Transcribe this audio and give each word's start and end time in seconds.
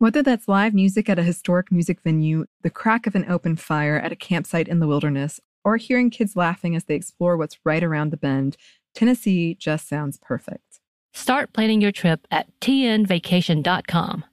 Whether 0.00 0.22
that's 0.22 0.48
live 0.48 0.72
music 0.72 1.10
at 1.10 1.18
a 1.18 1.22
historic 1.22 1.70
music 1.70 2.00
venue, 2.00 2.46
the 2.62 2.70
crack 2.70 3.06
of 3.06 3.14
an 3.14 3.30
open 3.30 3.54
fire 3.54 3.98
at 3.98 4.12
a 4.12 4.16
campsite 4.16 4.66
in 4.66 4.78
the 4.78 4.86
wilderness, 4.86 5.40
or 5.62 5.76
hearing 5.76 6.08
kids 6.08 6.34
laughing 6.34 6.74
as 6.74 6.84
they 6.84 6.94
explore 6.94 7.36
what's 7.36 7.58
right 7.66 7.84
around 7.84 8.10
the 8.10 8.16
bend, 8.16 8.56
Tennessee 8.94 9.54
just 9.56 9.86
sounds 9.86 10.16
perfect. 10.16 10.80
Start 11.12 11.52
planning 11.52 11.82
your 11.82 11.92
trip 11.92 12.26
at 12.30 12.46
tnvacation.com. 12.62 14.24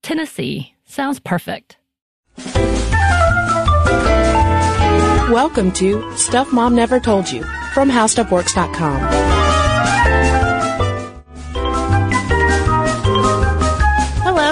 Tennessee 0.00 0.76
sounds 0.84 1.18
perfect. 1.18 1.78
Welcome 5.28 5.72
to 5.72 6.16
Stuff 6.16 6.52
Mom 6.52 6.76
Never 6.76 7.00
Told 7.00 7.28
You 7.32 7.42
from 7.74 7.90
HowStuffWorks.com. 7.90 9.45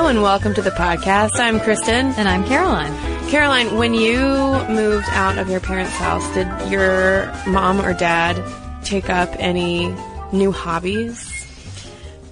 Hello 0.05 0.11
and 0.11 0.23
welcome 0.23 0.53
to 0.53 0.61
the 0.61 0.69
podcast. 0.69 1.31
I'm 1.37 1.59
Kristen. 1.59 2.09
And 2.19 2.29
I'm 2.29 2.45
Caroline. 2.45 2.93
Caroline, 3.31 3.75
when 3.79 3.95
you 3.95 4.19
moved 4.69 5.07
out 5.09 5.39
of 5.39 5.49
your 5.49 5.61
parents' 5.61 5.95
house, 5.95 6.23
did 6.35 6.47
your 6.71 7.33
mom 7.47 7.81
or 7.81 7.95
dad 7.95 8.37
take 8.85 9.09
up 9.09 9.31
any 9.39 9.97
new 10.31 10.53
hobbies? 10.53 11.33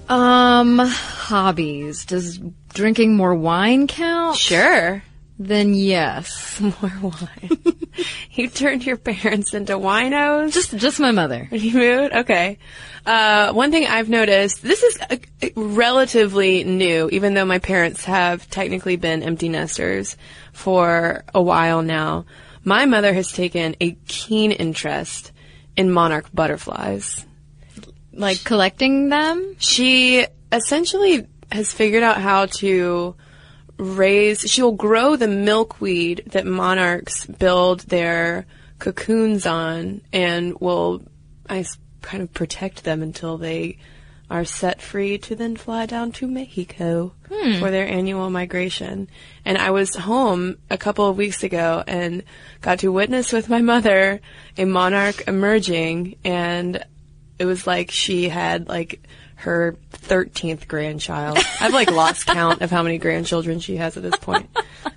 Um, 0.07 0.77
hobbies. 0.77 2.05
Does 2.05 2.37
drinking 2.75 3.17
more 3.17 3.33
wine 3.33 3.87
count? 3.87 4.37
Sure. 4.37 5.01
Then 5.39 5.73
yes. 5.73 6.59
More 6.61 6.91
wine. 7.01 7.59
you 8.31 8.49
turned 8.49 8.85
your 8.85 8.97
parents 8.97 9.53
into 9.53 9.73
winos? 9.73 10.53
Just, 10.53 10.77
just 10.77 10.99
my 10.99 11.11
mother. 11.11 11.47
You 11.63 11.73
moved? 11.73 12.13
Okay. 12.13 12.59
Uh, 13.05 13.51
one 13.53 13.71
thing 13.71 13.85
I've 13.85 14.09
noticed, 14.09 14.61
this 14.61 14.83
is 14.83 14.99
uh 15.01 15.17
relatively 15.55 16.63
new, 16.63 17.09
even 17.11 17.33
though 17.33 17.45
my 17.45 17.59
parents 17.59 18.05
have 18.05 18.49
technically 18.49 18.95
been 18.95 19.23
empty 19.23 19.49
nesters 19.49 20.17
for 20.53 21.23
a 21.33 21.41
while 21.41 21.81
now. 21.81 22.25
My 22.63 22.85
mother 22.85 23.13
has 23.13 23.31
taken 23.31 23.75
a 23.81 23.91
keen 24.07 24.51
interest 24.51 25.31
in 25.75 25.91
monarch 25.91 26.27
butterflies. 26.33 27.25
Like 28.13 28.43
collecting 28.43 29.09
them? 29.09 29.55
She 29.57 30.25
essentially 30.51 31.27
has 31.51 31.73
figured 31.73 32.03
out 32.03 32.21
how 32.21 32.45
to 32.45 33.15
raise, 33.83 34.41
she'll 34.41 34.71
grow 34.71 35.15
the 35.15 35.27
milkweed 35.27 36.23
that 36.27 36.45
monarchs 36.45 37.25
build 37.25 37.81
their 37.81 38.45
cocoons 38.79 39.45
on 39.45 40.01
and 40.11 40.59
will, 40.59 41.03
I 41.49 41.65
kind 42.01 42.23
of 42.23 42.33
protect 42.33 42.83
them 42.83 43.01
until 43.01 43.37
they 43.37 43.77
are 44.29 44.45
set 44.45 44.81
free 44.81 45.17
to 45.19 45.35
then 45.35 45.55
fly 45.55 45.85
down 45.85 46.11
to 46.11 46.27
Mexico 46.27 47.13
hmm. 47.29 47.59
for 47.59 47.69
their 47.69 47.87
annual 47.87 48.29
migration. 48.29 49.07
And 49.45 49.57
I 49.57 49.71
was 49.71 49.95
home 49.95 50.57
a 50.69 50.77
couple 50.77 51.07
of 51.07 51.17
weeks 51.17 51.43
ago 51.43 51.83
and 51.85 52.23
got 52.61 52.79
to 52.79 52.91
witness 52.91 53.31
with 53.31 53.49
my 53.49 53.61
mother 53.61 54.21
a 54.57 54.65
monarch 54.65 55.27
emerging 55.27 56.15
and 56.23 56.83
it 57.37 57.45
was 57.45 57.67
like 57.67 57.91
she 57.91 58.29
had 58.29 58.67
like 58.67 59.05
her 59.43 59.75
13th 59.93 60.67
grandchild. 60.67 61.37
I've 61.61 61.73
like 61.73 61.89
lost 61.91 62.25
count 62.25 62.61
of 62.61 62.69
how 62.71 62.83
many 62.83 62.97
grandchildren 62.97 63.59
she 63.59 63.77
has 63.77 63.95
at 63.95 64.03
this 64.03 64.15
point. 64.17 64.49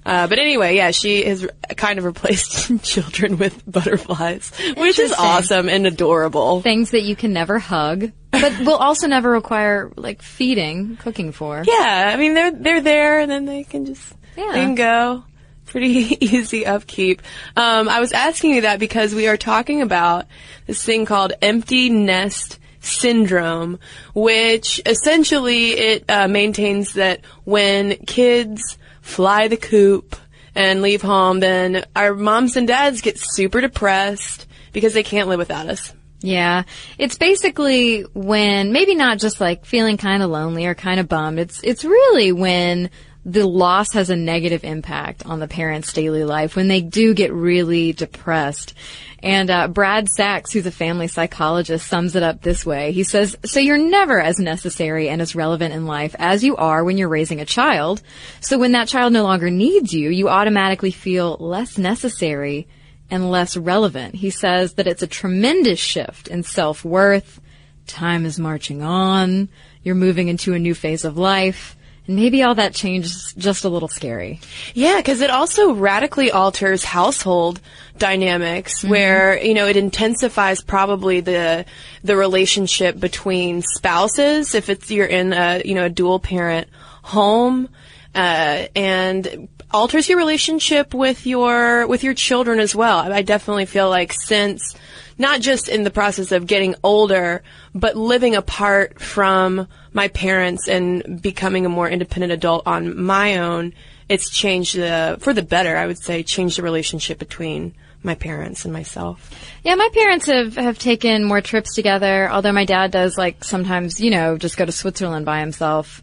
Uh, 0.05 0.27
but 0.27 0.39
anyway, 0.39 0.77
yeah, 0.77 0.91
she 0.91 1.25
has 1.25 1.47
kind 1.77 1.99
of 1.99 2.05
replaced 2.05 2.71
children 2.83 3.39
with 3.39 3.63
butterflies, 3.71 4.51
which 4.77 4.99
is 4.99 5.13
awesome 5.13 5.69
and 5.69 5.87
adorable. 5.87 6.61
Things 6.63 6.91
that 6.93 7.03
you 7.03 7.15
can 7.17 7.33
never 7.33 7.59
hug, 7.59 8.11
but 8.33 8.59
will 8.61 8.77
also 8.77 9.07
never 9.07 9.31
require 9.31 9.91
like 9.97 10.23
feeding, 10.23 10.97
cooking 10.97 11.33
for. 11.33 11.63
Yeah, 11.67 12.11
I 12.13 12.17
mean 12.17 12.35
they're 12.35 12.53
they're 12.53 12.81
there 12.81 13.21
and 13.21 13.31
then 13.31 13.45
they 13.47 13.65
can 13.65 13.85
just 13.87 14.13
Yeah. 14.37 14.51
they 14.53 14.61
can 14.61 14.75
go. 14.75 15.25
Pretty 15.67 16.17
easy 16.25 16.65
upkeep. 16.67 17.21
Um, 17.57 17.89
I 17.89 17.99
was 18.01 18.13
asking 18.13 18.55
you 18.55 18.61
that 18.63 18.79
because 18.79 19.15
we 19.15 19.27
are 19.27 19.37
talking 19.37 19.83
about 19.83 20.27
this 20.67 20.83
thing 20.85 21.05
called 21.05 21.33
empty 21.43 21.91
nest 21.91 22.59
syndrome, 22.87 23.79
which 24.15 24.81
essentially 24.87 25.71
it 25.73 26.05
uh, 26.09 26.29
maintains 26.29 26.95
that 26.95 27.25
when 27.45 27.97
kids 28.07 28.79
fly 29.01 29.49
the 29.49 29.57
coop 29.57 30.17
and 30.55 30.83
leave 30.83 31.03
home, 31.03 31.41
then 31.41 31.85
our 31.95 32.15
moms 32.15 32.57
and 32.57 32.67
dads 32.67 33.01
get 33.03 33.19
super 33.19 33.61
depressed 33.61 34.47
because 34.73 34.95
they 34.95 35.03
can't 35.03 35.29
live 35.29 35.39
without 35.39 35.67
us. 35.69 35.93
Yeah. 36.21 36.65
It's 36.99 37.19
basically 37.19 38.03
when 38.15 38.73
maybe 38.73 38.95
not 38.95 39.19
just 39.19 39.41
like 39.41 39.65
feeling 39.65 39.97
kind 39.97 40.23
of 40.23 40.31
lonely 40.31 40.67
or 40.67 40.75
kind 40.75 40.99
of 40.99 41.09
bummed. 41.09 41.39
It's 41.39 41.61
it's 41.63 41.85
really 41.85 42.33
when 42.33 42.91
the 43.27 43.45
loss 43.45 43.93
has 43.93 44.09
a 44.09 44.15
negative 44.15 44.63
impact 44.63 45.27
on 45.27 45.41
the 45.41 45.49
parent's 45.49 45.93
daily 45.93 46.23
life 46.23 46.55
when 46.55 46.69
they 46.69 46.81
do 46.81 47.13
get 47.13 47.33
really 47.33 47.93
depressed. 47.93 48.73
And 49.21 49.51
uh, 49.51 49.67
Brad 49.67 50.09
Sachs, 50.09 50.53
who's 50.53 50.65
a 50.65 50.71
family 50.71 51.09
psychologist, 51.09 51.89
sums 51.89 52.15
it 52.15 52.23
up 52.23 52.41
this 52.41 52.65
way. 52.65 52.93
He 52.93 53.03
says, 53.03 53.37
"So 53.45 53.59
you're 53.59 53.79
never 53.79 54.21
as 54.21 54.39
necessary 54.39 55.09
and 55.09 55.21
as 55.21 55.35
relevant 55.35 55.75
in 55.75 55.87
life 55.87 56.15
as 56.21 56.45
you 56.45 56.55
are 56.55 56.85
when 56.85 56.99
you're 56.99 57.09
raising 57.09 57.41
a 57.41 57.45
child. 57.45 58.01
So 58.41 58.59
when 58.59 58.73
that 58.73 58.87
child 58.87 59.13
no 59.13 59.25
longer 59.25 59.51
needs 59.51 59.93
you, 59.93 60.09
you 60.11 60.29
automatically 60.29 60.93
feel 60.93 61.37
less 61.41 61.77
necessary." 61.77 62.69
and 63.09 63.31
less 63.31 63.57
relevant. 63.57 64.17
He 64.17 64.31
says 64.31 64.75
that 64.75 64.89
it's 64.89 65.01
a 65.01 65.07
tremendous 65.07 65.79
shift 65.79 66.27
in 66.27 66.43
self-worth. 66.43 67.41
Time 67.87 68.27
is 68.27 68.37
marching 68.37 68.83
on. 68.83 69.49
You're 69.85 69.95
moving 69.95 70.27
into 70.27 70.55
a 70.55 70.59
new 70.59 70.75
phase 70.75 71.05
of 71.05 71.17
life. 71.17 71.77
And 72.07 72.17
maybe 72.17 72.43
all 72.43 72.55
that 72.55 72.75
change 72.75 73.07
is 73.07 73.35
just 73.37 73.65
a 73.65 73.69
little 73.69 73.89
scary. 73.89 74.41
Yeah, 74.75 74.97
because 74.97 75.21
it 75.21 75.31
also 75.31 75.73
radically 75.73 76.31
alters 76.31 76.85
household 76.85 77.61
dynamics, 77.99 78.85
where 78.85 79.43
you 79.43 79.55
know 79.55 79.67
it 79.67 79.77
intensifies 79.77 80.61
probably 80.63 81.21
the 81.21 81.65
the 82.05 82.17
relationship 82.17 82.99
between 82.99 83.63
spouses 83.63 84.55
if 84.55 84.69
it's 84.69 84.91
you're 84.91 85.07
in 85.07 85.33
a 85.33 85.63
you 85.65 85.75
know 85.75 85.87
a 85.87 85.91
dual 85.91 86.19
parent 86.19 86.69
home, 87.03 87.69
uh, 88.15 88.67
and 88.75 89.49
alters 89.73 90.09
your 90.09 90.19
relationship 90.19 90.95
with 90.95 91.27
your 91.27 91.87
with 91.87 92.05
your 92.05 92.15
children 92.15 92.61
as 92.61 92.75
well. 92.75 92.99
I 93.13 93.23
definitely 93.23 93.67
feel 93.67 93.89
like 93.91 94.13
since 94.13 94.75
not 95.19 95.41
just 95.41 95.69
in 95.69 95.83
the 95.83 95.91
process 95.91 96.33
of 96.33 96.47
getting 96.47 96.75
older, 96.83 97.43
but 97.75 97.97
living 97.97 98.35
apart 98.35 99.01
from 99.01 99.67
my 99.93 100.09
parents 100.09 100.69
and 100.69 101.23
becoming 101.23 101.65
a 101.65 101.71
more 101.71 101.89
independent 101.89 102.33
adult 102.33 102.67
on 102.67 103.03
my 103.03 103.39
own, 103.39 103.73
it's 104.09 104.31
changed 104.31 104.77
the 104.77 105.17
for 105.21 105.33
the 105.33 105.43
better. 105.43 105.77
I 105.77 105.87
would 105.87 105.99
say 105.99 106.23
changed 106.23 106.59
the 106.59 106.63
relationship 106.63 107.19
between 107.19 107.75
my 108.03 108.15
parents 108.15 108.65
and 108.65 108.73
myself. 108.73 109.31
Yeah, 109.65 109.75
my 109.75 109.89
parents 109.93 110.27
have, 110.27 110.55
have 110.57 110.79
taken 110.79 111.25
more 111.25 111.41
trips 111.41 111.75
together, 111.75 112.31
although 112.31 112.53
my 112.53 112.65
dad 112.65 112.93
does 112.93 113.19
like 113.19 113.43
sometimes, 113.43 114.01
you 114.01 114.11
know, 114.11 114.39
just 114.39 114.57
go 114.57 114.65
to 114.65 114.73
Switzerland 114.73 115.27
by 115.27 115.41
himself 115.41 116.03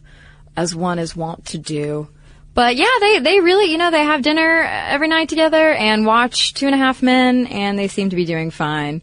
as 0.56 0.74
one 0.74 0.98
is 0.98 1.16
wont 1.16 1.46
to 1.46 1.58
do. 1.58 2.08
But 2.54 2.76
yeah, 2.76 2.86
they, 3.00 3.18
they 3.18 3.40
really, 3.40 3.70
you 3.70 3.78
know, 3.78 3.90
they 3.90 4.04
have 4.04 4.22
dinner 4.22 4.62
every 4.62 5.08
night 5.08 5.28
together 5.28 5.72
and 5.72 6.06
watch 6.06 6.54
Two 6.54 6.66
and 6.66 6.74
a 6.74 6.78
Half 6.78 7.02
Men 7.02 7.46
and 7.48 7.76
they 7.76 7.88
seem 7.88 8.10
to 8.10 8.16
be 8.16 8.24
doing 8.24 8.52
fine. 8.52 9.02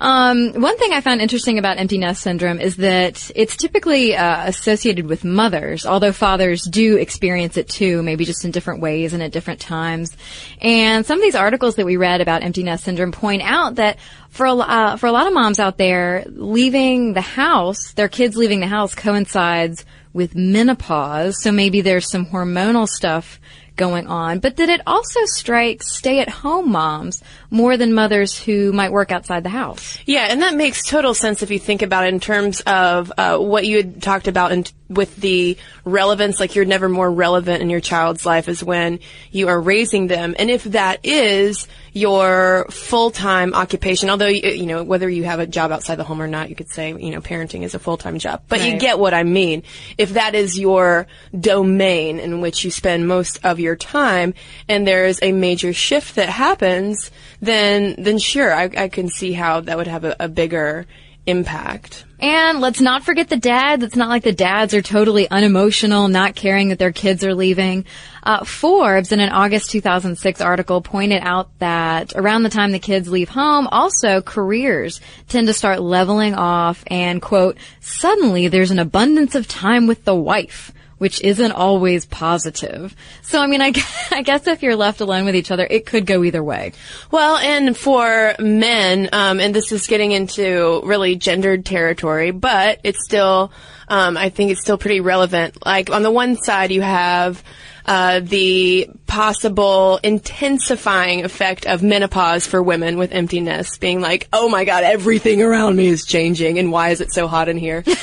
Um, 0.00 0.52
one 0.54 0.78
thing 0.78 0.92
I 0.92 1.00
found 1.00 1.20
interesting 1.20 1.58
about 1.58 1.78
empty 1.78 1.98
nest 1.98 2.22
syndrome 2.22 2.60
is 2.60 2.76
that 2.76 3.30
it's 3.34 3.56
typically 3.56 4.16
uh, 4.16 4.46
associated 4.46 5.06
with 5.06 5.24
mothers, 5.24 5.86
although 5.86 6.12
fathers 6.12 6.62
do 6.62 6.96
experience 6.96 7.56
it 7.56 7.68
too, 7.68 8.02
maybe 8.02 8.24
just 8.24 8.44
in 8.44 8.50
different 8.52 8.80
ways 8.80 9.12
and 9.12 9.22
at 9.22 9.32
different 9.32 9.60
times. 9.60 10.16
And 10.60 11.06
some 11.06 11.18
of 11.18 11.22
these 11.22 11.34
articles 11.34 11.76
that 11.76 11.86
we 11.86 11.96
read 11.96 12.20
about 12.20 12.42
empty 12.42 12.62
nest 12.62 12.84
syndrome 12.84 13.12
point 13.12 13.42
out 13.42 13.76
that 13.76 13.98
for 14.30 14.46
a, 14.46 14.54
uh, 14.54 14.96
for 14.96 15.06
a 15.06 15.12
lot 15.12 15.26
of 15.26 15.32
moms 15.32 15.58
out 15.58 15.78
there, 15.78 16.24
leaving 16.28 17.12
the 17.12 17.20
house, 17.20 17.92
their 17.92 18.08
kids 18.08 18.36
leaving 18.36 18.60
the 18.60 18.66
house 18.66 18.94
coincides 18.94 19.84
with 20.18 20.34
menopause. 20.34 21.40
So 21.40 21.52
maybe 21.52 21.80
there's 21.80 22.10
some 22.10 22.26
hormonal 22.26 22.88
stuff 22.88 23.40
going 23.76 24.08
on, 24.08 24.40
but 24.40 24.56
that 24.56 24.68
it 24.68 24.80
also 24.86 25.20
strikes 25.26 25.86
stay 25.88 26.18
at 26.18 26.28
home 26.28 26.70
moms 26.70 27.22
more 27.50 27.76
than 27.76 27.94
mothers 27.94 28.36
who 28.36 28.72
might 28.72 28.90
work 28.90 29.12
outside 29.12 29.44
the 29.44 29.48
house. 29.48 29.96
Yeah, 30.04 30.26
and 30.28 30.42
that 30.42 30.54
makes 30.54 30.82
total 30.82 31.14
sense 31.14 31.42
if 31.42 31.52
you 31.52 31.60
think 31.60 31.82
about 31.82 32.04
it 32.04 32.12
in 32.12 32.18
terms 32.18 32.60
of 32.62 33.12
uh, 33.16 33.38
what 33.38 33.64
you 33.64 33.76
had 33.76 34.02
talked 34.02 34.26
about 34.26 34.50
in, 34.50 34.64
with 34.88 35.14
the 35.16 35.56
relevance, 35.84 36.40
like 36.40 36.54
you're 36.54 36.64
never 36.64 36.88
more 36.88 37.10
relevant 37.10 37.60
in 37.62 37.68
your 37.68 37.80
child's 37.80 38.24
life 38.24 38.48
is 38.48 38.64
when 38.64 39.00
you 39.30 39.48
are 39.48 39.60
raising 39.60 40.06
them. 40.06 40.34
And 40.38 40.50
if 40.50 40.64
that 40.64 41.00
is 41.04 41.68
your 41.92 42.66
full-time 42.70 43.54
occupation, 43.54 44.08
although, 44.08 44.26
you 44.26 44.66
know, 44.66 44.82
whether 44.84 45.08
you 45.08 45.24
have 45.24 45.40
a 45.40 45.46
job 45.46 45.72
outside 45.72 45.96
the 45.96 46.04
home 46.04 46.22
or 46.22 46.26
not, 46.26 46.48
you 46.48 46.54
could 46.54 46.70
say, 46.70 46.90
you 46.90 47.10
know, 47.10 47.20
parenting 47.20 47.64
is 47.64 47.74
a 47.74 47.78
full-time 47.78 48.18
job. 48.18 48.42
But 48.48 48.60
right. 48.60 48.72
you 48.72 48.78
get 48.78 48.98
what 48.98 49.12
I 49.12 49.24
mean. 49.24 49.62
If 49.98 50.14
that 50.14 50.34
is 50.34 50.58
your 50.58 51.06
domain 51.38 52.18
in 52.18 52.40
which 52.40 52.64
you 52.64 52.70
spend 52.70 53.06
most 53.06 53.44
of 53.44 53.60
your 53.60 53.76
time 53.76 54.32
and 54.68 54.86
there's 54.86 55.18
a 55.22 55.32
major 55.32 55.72
shift 55.72 56.14
that 56.14 56.28
happens, 56.28 57.10
then, 57.40 57.94
then 57.98 58.18
sure, 58.18 58.54
I, 58.54 58.70
I 58.76 58.88
can 58.88 59.08
see 59.08 59.32
how 59.32 59.60
that 59.60 59.76
would 59.76 59.86
have 59.86 60.04
a, 60.04 60.16
a 60.18 60.28
bigger 60.28 60.86
impact. 61.26 62.04
And 62.20 62.60
let's 62.60 62.80
not 62.80 63.04
forget 63.04 63.28
the 63.28 63.36
dads. 63.36 63.84
It's 63.84 63.94
not 63.94 64.08
like 64.08 64.24
the 64.24 64.32
dads 64.32 64.74
are 64.74 64.82
totally 64.82 65.30
unemotional, 65.30 66.08
not 66.08 66.34
caring 66.34 66.68
that 66.68 66.78
their 66.78 66.90
kids 66.90 67.24
are 67.24 67.34
leaving. 67.34 67.84
Uh, 68.24 68.44
Forbes, 68.44 69.12
in 69.12 69.20
an 69.20 69.30
August 69.30 69.70
2006 69.70 70.40
article, 70.40 70.82
pointed 70.82 71.22
out 71.22 71.48
that 71.60 72.14
around 72.16 72.42
the 72.42 72.48
time 72.48 72.72
the 72.72 72.80
kids 72.80 73.08
leave 73.08 73.28
home, 73.28 73.68
also 73.68 74.20
careers 74.20 75.00
tend 75.28 75.46
to 75.46 75.54
start 75.54 75.80
leveling 75.80 76.34
off 76.34 76.82
and, 76.88 77.22
quote, 77.22 77.56
suddenly 77.80 78.48
there's 78.48 78.72
an 78.72 78.80
abundance 78.80 79.36
of 79.36 79.46
time 79.46 79.86
with 79.86 80.04
the 80.04 80.14
wife 80.14 80.72
which 80.98 81.20
isn't 81.22 81.52
always 81.52 82.04
positive. 82.04 82.94
So, 83.22 83.40
I 83.40 83.46
mean, 83.46 83.62
I, 83.62 83.72
I 84.10 84.22
guess 84.22 84.46
if 84.46 84.62
you're 84.62 84.76
left 84.76 85.00
alone 85.00 85.24
with 85.24 85.36
each 85.36 85.50
other, 85.50 85.66
it 85.68 85.86
could 85.86 86.06
go 86.06 86.22
either 86.24 86.42
way. 86.42 86.72
Well, 87.10 87.36
and 87.36 87.76
for 87.76 88.34
men, 88.38 89.08
um, 89.12 89.40
and 89.40 89.54
this 89.54 89.72
is 89.72 89.86
getting 89.86 90.12
into 90.12 90.82
really 90.84 91.16
gendered 91.16 91.64
territory, 91.64 92.07
but 92.32 92.80
it's 92.84 93.04
still, 93.04 93.52
um, 93.88 94.16
I 94.16 94.28
think 94.30 94.50
it's 94.50 94.60
still 94.60 94.78
pretty 94.78 95.00
relevant. 95.00 95.64
Like, 95.64 95.90
on 95.90 96.02
the 96.02 96.10
one 96.10 96.36
side, 96.36 96.70
you 96.72 96.82
have, 96.82 97.42
uh, 97.86 98.20
the 98.20 98.90
possible 99.06 99.98
intensifying 100.02 101.24
effect 101.24 101.66
of 101.66 101.82
menopause 101.82 102.46
for 102.46 102.62
women 102.62 102.98
with 102.98 103.12
empty 103.12 103.40
nest, 103.40 103.80
being 103.80 104.00
like, 104.00 104.28
oh 104.32 104.48
my 104.48 104.64
god, 104.64 104.84
everything 104.84 105.42
around 105.42 105.76
me 105.76 105.86
is 105.86 106.04
changing, 106.04 106.58
and 106.58 106.70
why 106.70 106.90
is 106.90 107.00
it 107.00 107.12
so 107.12 107.26
hot 107.26 107.48
in 107.48 107.56
here? 107.56 107.84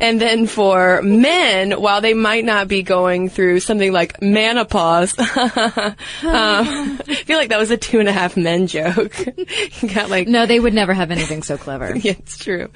And 0.00 0.20
then 0.20 0.46
for 0.46 1.02
men, 1.02 1.72
while 1.72 2.00
they 2.00 2.14
might 2.14 2.44
not 2.44 2.68
be 2.68 2.82
going 2.82 3.28
through 3.28 3.60
something 3.60 3.92
like 3.92 4.22
menopause, 4.22 5.18
um, 5.18 5.26
I 6.22 7.22
feel 7.24 7.36
like 7.36 7.48
that 7.48 7.58
was 7.58 7.72
a 7.72 7.76
two 7.76 7.98
and 7.98 8.08
a 8.08 8.12
half 8.12 8.36
men 8.36 8.68
joke. 8.68 9.16
got 9.94 10.08
like 10.08 10.28
no, 10.28 10.46
they 10.46 10.60
would 10.60 10.74
never 10.74 10.94
have 10.94 11.10
anything 11.10 11.42
so 11.42 11.58
clever. 11.58 11.96
yeah, 11.96 12.12
it's 12.18 12.38
true. 12.38 12.68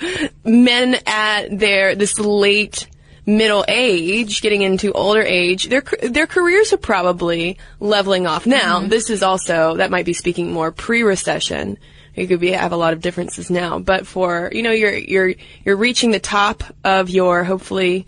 Men 0.44 0.96
at 1.06 1.56
their 1.56 1.94
this 1.94 2.18
late 2.18 2.88
middle 3.24 3.64
age, 3.68 4.42
getting 4.42 4.62
into 4.62 4.90
older 4.92 5.22
age, 5.22 5.68
their 5.68 5.82
their 6.02 6.26
careers 6.26 6.72
are 6.72 6.78
probably 6.78 7.56
leveling 7.78 8.26
off. 8.26 8.46
Now, 8.46 8.80
mm-hmm. 8.80 8.88
this 8.88 9.10
is 9.10 9.22
also 9.22 9.76
that 9.76 9.92
might 9.92 10.06
be 10.06 10.12
speaking 10.12 10.52
more 10.52 10.72
pre-recession 10.72 11.78
you 12.14 12.26
could 12.26 12.40
be 12.40 12.52
have 12.52 12.72
a 12.72 12.76
lot 12.76 12.92
of 12.92 13.00
differences 13.00 13.50
now. 13.50 13.78
But 13.78 14.06
for 14.06 14.50
you 14.52 14.62
know, 14.62 14.72
you're 14.72 14.94
you're 14.94 15.34
you're 15.64 15.76
reaching 15.76 16.10
the 16.10 16.20
top 16.20 16.62
of 16.84 17.10
your 17.10 17.44
hopefully 17.44 18.06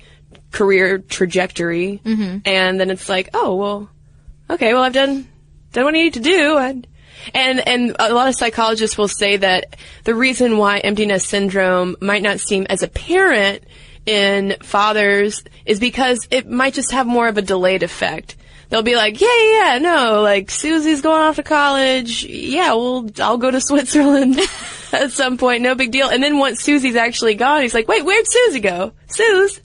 career 0.51 0.99
trajectory, 0.99 2.01
mm-hmm. 2.05 2.39
and 2.45 2.79
then 2.79 2.91
it's 2.91 3.09
like, 3.09 3.31
oh 3.35 3.55
well, 3.56 3.91
okay, 4.51 4.75
well 4.75 4.83
I've 4.83 4.93
done 4.93 5.27
done 5.73 5.85
what 5.85 5.95
I 5.95 5.99
need 5.99 6.15
to 6.15 6.21
do. 6.21 6.56
I'd, 6.56 6.87
and 7.33 7.67
and 7.67 7.97
a 7.99 8.12
lot 8.12 8.29
of 8.29 8.35
psychologists 8.35 8.99
will 8.99 9.09
say 9.09 9.39
that 9.39 9.77
the 10.05 10.15
reason 10.15 10.59
why 10.59 10.79
empty 10.79 11.06
nest 11.06 11.29
syndrome 11.29 11.97
might 12.01 12.23
not 12.23 12.41
seem 12.41 12.67
as 12.69 12.83
apparent 12.83 13.65
in 14.06 14.56
fathers 14.62 15.43
is 15.65 15.81
because 15.81 16.29
it 16.31 16.49
might 16.49 16.75
just 16.75 16.93
have 16.93 17.06
more 17.06 17.29
of 17.29 17.39
a 17.39 17.43
delayed 17.43 17.83
effect 17.83 18.37
they'll 18.75 18.82
be 18.82 18.97
like, 18.97 19.21
yeah, 19.21 19.29
yeah, 19.53 19.79
no, 19.79 20.21
like 20.23 20.50
Susie's 20.50 21.00
going 21.00 21.21
off 21.21 21.37
to 21.37 21.44
college. 21.44 22.25
Yeah, 22.25 22.75
well, 22.75 23.09
I'll 23.21 23.38
go 23.38 23.49
to 23.49 23.61
Switzerland 23.65 24.41
at 24.93 25.12
some 25.12 25.38
point. 25.38 25.62
No 25.62 25.76
big 25.76 25.93
deal. 25.93 26.09
And 26.09 26.21
then 26.21 26.38
once 26.38 26.61
Susie's 26.61 26.97
actually 26.97 27.37
gone, 27.37 27.62
he's 27.62 27.73
like, 27.73 27.87
wait, 27.87 28.05
where'd 28.05 28.26
Susie 28.29 28.59
go? 28.59 28.91
Suze. 29.06 29.61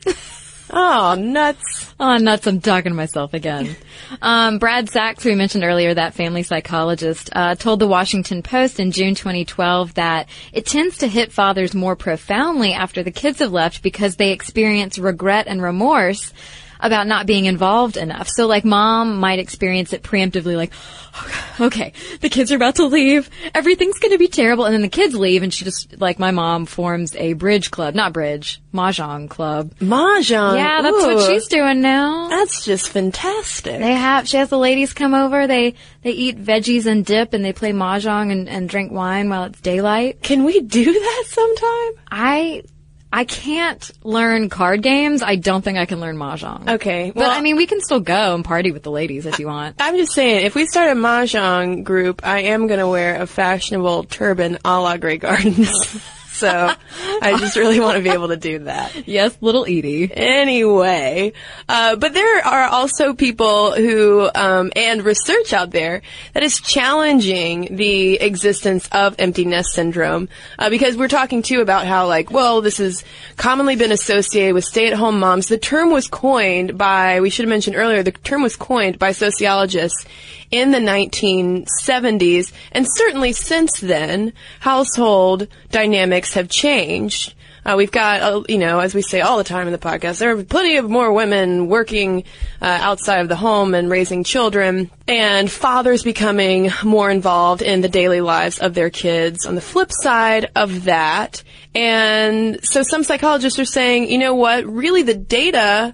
Oh, 0.69 1.15
nuts. 1.19 1.91
Oh, 1.99 2.17
nuts. 2.17 2.45
I'm 2.45 2.61
talking 2.61 2.91
to 2.91 2.95
myself 2.95 3.33
again. 3.33 3.75
Um, 4.23 4.57
Brad 4.57 4.89
Sachs, 4.89 5.21
who 5.21 5.29
we 5.29 5.35
mentioned 5.35 5.63
earlier, 5.63 5.93
that 5.93 6.15
family 6.15 6.41
psychologist, 6.41 7.29
uh, 7.31 7.53
told 7.53 7.79
the 7.79 7.87
Washington 7.87 8.41
Post 8.41 8.79
in 8.79 8.91
June 8.91 9.13
2012 9.13 9.93
that 9.93 10.27
it 10.51 10.65
tends 10.65 10.97
to 10.97 11.07
hit 11.07 11.31
fathers 11.31 11.75
more 11.75 11.95
profoundly 11.95 12.73
after 12.73 13.03
the 13.03 13.11
kids 13.11 13.37
have 13.37 13.51
left 13.51 13.83
because 13.83 14.15
they 14.15 14.31
experience 14.31 14.97
regret 14.97 15.45
and 15.47 15.61
remorse 15.61 16.33
about 16.79 17.07
not 17.07 17.25
being 17.25 17.45
involved 17.45 17.97
enough. 17.97 18.29
So 18.29 18.47
like 18.47 18.63
mom 18.63 19.17
might 19.17 19.39
experience 19.39 19.93
it 19.93 20.03
preemptively 20.03 20.55
like, 20.55 20.71
okay, 21.59 21.93
the 22.21 22.29
kids 22.29 22.51
are 22.51 22.55
about 22.55 22.75
to 22.75 22.85
leave. 22.85 23.29
Everything's 23.53 23.99
going 23.99 24.11
to 24.11 24.17
be 24.17 24.27
terrible. 24.27 24.65
And 24.65 24.73
then 24.73 24.81
the 24.81 24.89
kids 24.89 25.15
leave 25.15 25.43
and 25.43 25.53
she 25.53 25.65
just, 25.65 25.99
like 25.99 26.19
my 26.19 26.31
mom 26.31 26.65
forms 26.65 27.15
a 27.15 27.33
bridge 27.33 27.71
club, 27.71 27.95
not 27.95 28.13
bridge, 28.13 28.61
mahjong 28.73 29.29
club. 29.29 29.75
Mahjong? 29.79 30.55
Yeah, 30.55 30.81
that's 30.81 31.03
Ooh. 31.03 31.15
what 31.15 31.29
she's 31.29 31.47
doing 31.47 31.81
now. 31.81 32.29
That's 32.29 32.63
just 32.63 32.89
fantastic. 32.89 33.79
They 33.79 33.93
have, 33.93 34.27
she 34.27 34.37
has 34.37 34.49
the 34.49 34.57
ladies 34.57 34.93
come 34.93 35.13
over, 35.13 35.47
they, 35.47 35.75
they 36.01 36.11
eat 36.11 36.41
veggies 36.41 36.85
and 36.85 37.05
dip 37.05 37.33
and 37.33 37.43
they 37.43 37.53
play 37.53 37.71
mahjong 37.71 38.31
and, 38.31 38.47
and 38.47 38.69
drink 38.69 38.91
wine 38.91 39.29
while 39.29 39.45
it's 39.45 39.59
daylight. 39.61 40.21
Can 40.21 40.43
we 40.45 40.61
do 40.61 40.85
that 40.93 41.23
sometime? 41.27 42.03
I, 42.09 42.63
I 43.11 43.23
can't 43.23 43.89
learn 44.03 44.49
card 44.49 44.83
games. 44.83 45.23
I 45.23 45.35
don't 45.35 45.63
think 45.63 45.77
I 45.77 45.85
can 45.85 45.99
learn 45.99 46.15
mahjong. 46.15 46.69
Okay, 46.75 47.11
well, 47.11 47.29
but 47.29 47.37
I 47.37 47.41
mean, 47.41 47.55
we 47.55 47.65
can 47.65 47.81
still 47.81 47.99
go 47.99 48.35
and 48.35 48.45
party 48.45 48.71
with 48.71 48.83
the 48.83 48.91
ladies 48.91 49.25
if 49.25 49.39
you 49.39 49.47
want. 49.47 49.77
I'm 49.79 49.97
just 49.97 50.13
saying, 50.13 50.45
if 50.45 50.53
we 50.53 50.67
start 50.67 50.91
a 50.91 50.95
mahjong 50.95 51.83
group, 51.83 52.21
I 52.23 52.41
am 52.41 52.67
going 52.67 52.79
to 52.79 52.87
wear 52.87 53.19
a 53.19 53.25
fashionable 53.25 54.03
turban 54.03 54.59
a 54.63 54.79
la 54.79 54.97
Grey 54.97 55.17
Gardens. 55.17 55.71
So 56.39 56.73
I 57.21 57.37
just 57.37 57.57
really 57.57 57.81
want 57.81 57.97
to 57.97 58.03
be 58.03 58.09
able 58.09 58.29
to 58.29 58.37
do 58.37 58.59
that. 58.59 58.95
Yes, 59.09 59.35
little 59.41 59.65
Edie. 59.65 60.11
Anyway, 60.13 61.33
uh, 61.67 61.95
but 61.95 62.13
there 62.13 62.45
are 62.45 62.67
also 62.67 63.13
people 63.13 63.71
who, 63.73 64.29
um, 64.35 64.71
and 64.75 65.03
research 65.03 65.51
out 65.51 65.71
there 65.71 66.03
that 66.33 66.43
is 66.43 66.59
challenging 66.61 67.75
the 67.75 68.21
existence 68.21 68.87
of 68.91 69.15
empty 69.17 69.45
nest 69.45 69.69
syndrome, 69.73 70.29
uh, 70.59 70.69
because 70.69 70.95
we're 70.95 71.07
talking 71.07 71.41
too 71.41 71.61
about 71.61 71.87
how 71.87 72.07
like, 72.07 72.29
well, 72.29 72.61
this 72.61 72.77
has 72.77 73.03
commonly 73.35 73.75
been 73.75 73.91
associated 73.91 74.53
with 74.53 74.63
stay-at-home 74.63 75.19
moms. 75.19 75.47
The 75.47 75.57
term 75.57 75.91
was 75.91 76.07
coined 76.07 76.77
by, 76.77 77.19
we 77.19 77.31
should 77.31 77.45
have 77.45 77.49
mentioned 77.49 77.75
earlier, 77.75 78.03
the 78.03 78.11
term 78.11 78.43
was 78.43 78.55
coined 78.55 78.99
by 78.99 79.11
sociologists 79.11 80.05
in 80.51 80.71
the 80.71 80.79
1970s, 80.79 82.51
and 82.71 82.87
certainly 82.87 83.33
since 83.33 83.79
then, 83.79 84.33
household 84.59 85.47
dynamics 85.69 86.33
have 86.33 86.49
changed. 86.49 87.33
Uh, 87.65 87.75
we've 87.77 87.91
got, 87.91 88.21
uh, 88.21 88.41
you 88.47 88.57
know, 88.57 88.79
as 88.79 88.95
we 88.95 89.01
say 89.01 89.21
all 89.21 89.37
the 89.37 89.43
time 89.43 89.67
in 89.67 89.73
the 89.73 89.77
podcast, 89.77 90.19
there 90.19 90.35
are 90.35 90.43
plenty 90.43 90.77
of 90.77 90.89
more 90.89 91.11
women 91.11 91.67
working 91.67 92.23
uh, 92.61 92.79
outside 92.81 93.19
of 93.19 93.27
the 93.27 93.35
home 93.35 93.75
and 93.75 93.91
raising 93.91 94.23
children, 94.23 94.89
and 95.07 95.51
fathers 95.51 96.01
becoming 96.03 96.71
more 96.83 97.11
involved 97.11 97.61
in 97.61 97.81
the 97.81 97.89
daily 97.89 98.21
lives 98.21 98.59
of 98.59 98.73
their 98.73 98.89
kids. 98.89 99.45
On 99.45 99.55
the 99.55 99.61
flip 99.61 99.91
side 99.91 100.49
of 100.55 100.85
that, 100.85 101.43
and 101.75 102.63
so 102.63 102.81
some 102.81 103.03
psychologists 103.03 103.59
are 103.59 103.65
saying, 103.65 104.09
you 104.09 104.17
know 104.17 104.33
what, 104.33 104.65
really 104.65 105.03
the 105.03 105.13
data 105.13 105.93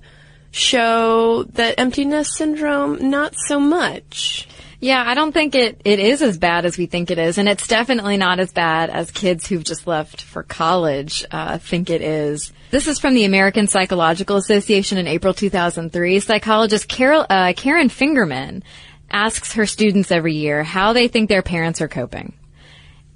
show 0.56 1.44
that 1.44 1.76
empty 1.78 2.06
nest 2.06 2.36
syndrome 2.36 3.10
not 3.10 3.36
so 3.36 3.60
much. 3.60 4.48
Yeah, 4.80 5.04
I 5.06 5.14
don't 5.14 5.34
think 5.34 5.54
it, 5.54 5.82
it 5.84 6.00
is 6.00 6.22
as 6.22 6.38
bad 6.38 6.66
as 6.66 6.78
we 6.78 6.86
think 6.86 7.12
it 7.12 7.18
is. 7.18 7.38
And 7.38 7.50
it's 7.50 7.68
definitely 7.68 8.16
not 8.16 8.40
as 8.40 8.54
bad 8.54 8.90
as 8.90 9.12
kids 9.12 9.48
who've 9.48 9.64
just 9.64 9.86
left 9.86 10.22
for 10.22 10.44
college 10.44 11.26
uh, 11.30 11.58
think 11.58 11.90
it 11.90 12.02
is. 12.02 12.54
This 12.72 12.88
is 12.88 13.00
from 13.00 13.16
the 13.16 13.26
American 13.26 13.68
Psychological 13.68 14.38
Association 14.38 14.98
in 14.98 15.08
April 15.08 15.34
2003. 15.34 16.20
Psychologist 16.22 16.88
Carol, 16.88 17.26
uh, 17.30 17.54
Karen 17.56 17.90
Fingerman 17.90 18.64
asks 19.12 19.54
her 19.54 19.66
students 19.66 20.12
every 20.12 20.36
year 20.36 20.64
how 20.64 20.94
they 20.94 21.10
think 21.10 21.28
their 21.28 21.42
parents 21.42 21.82
are 21.82 21.90
coping. 21.90 22.34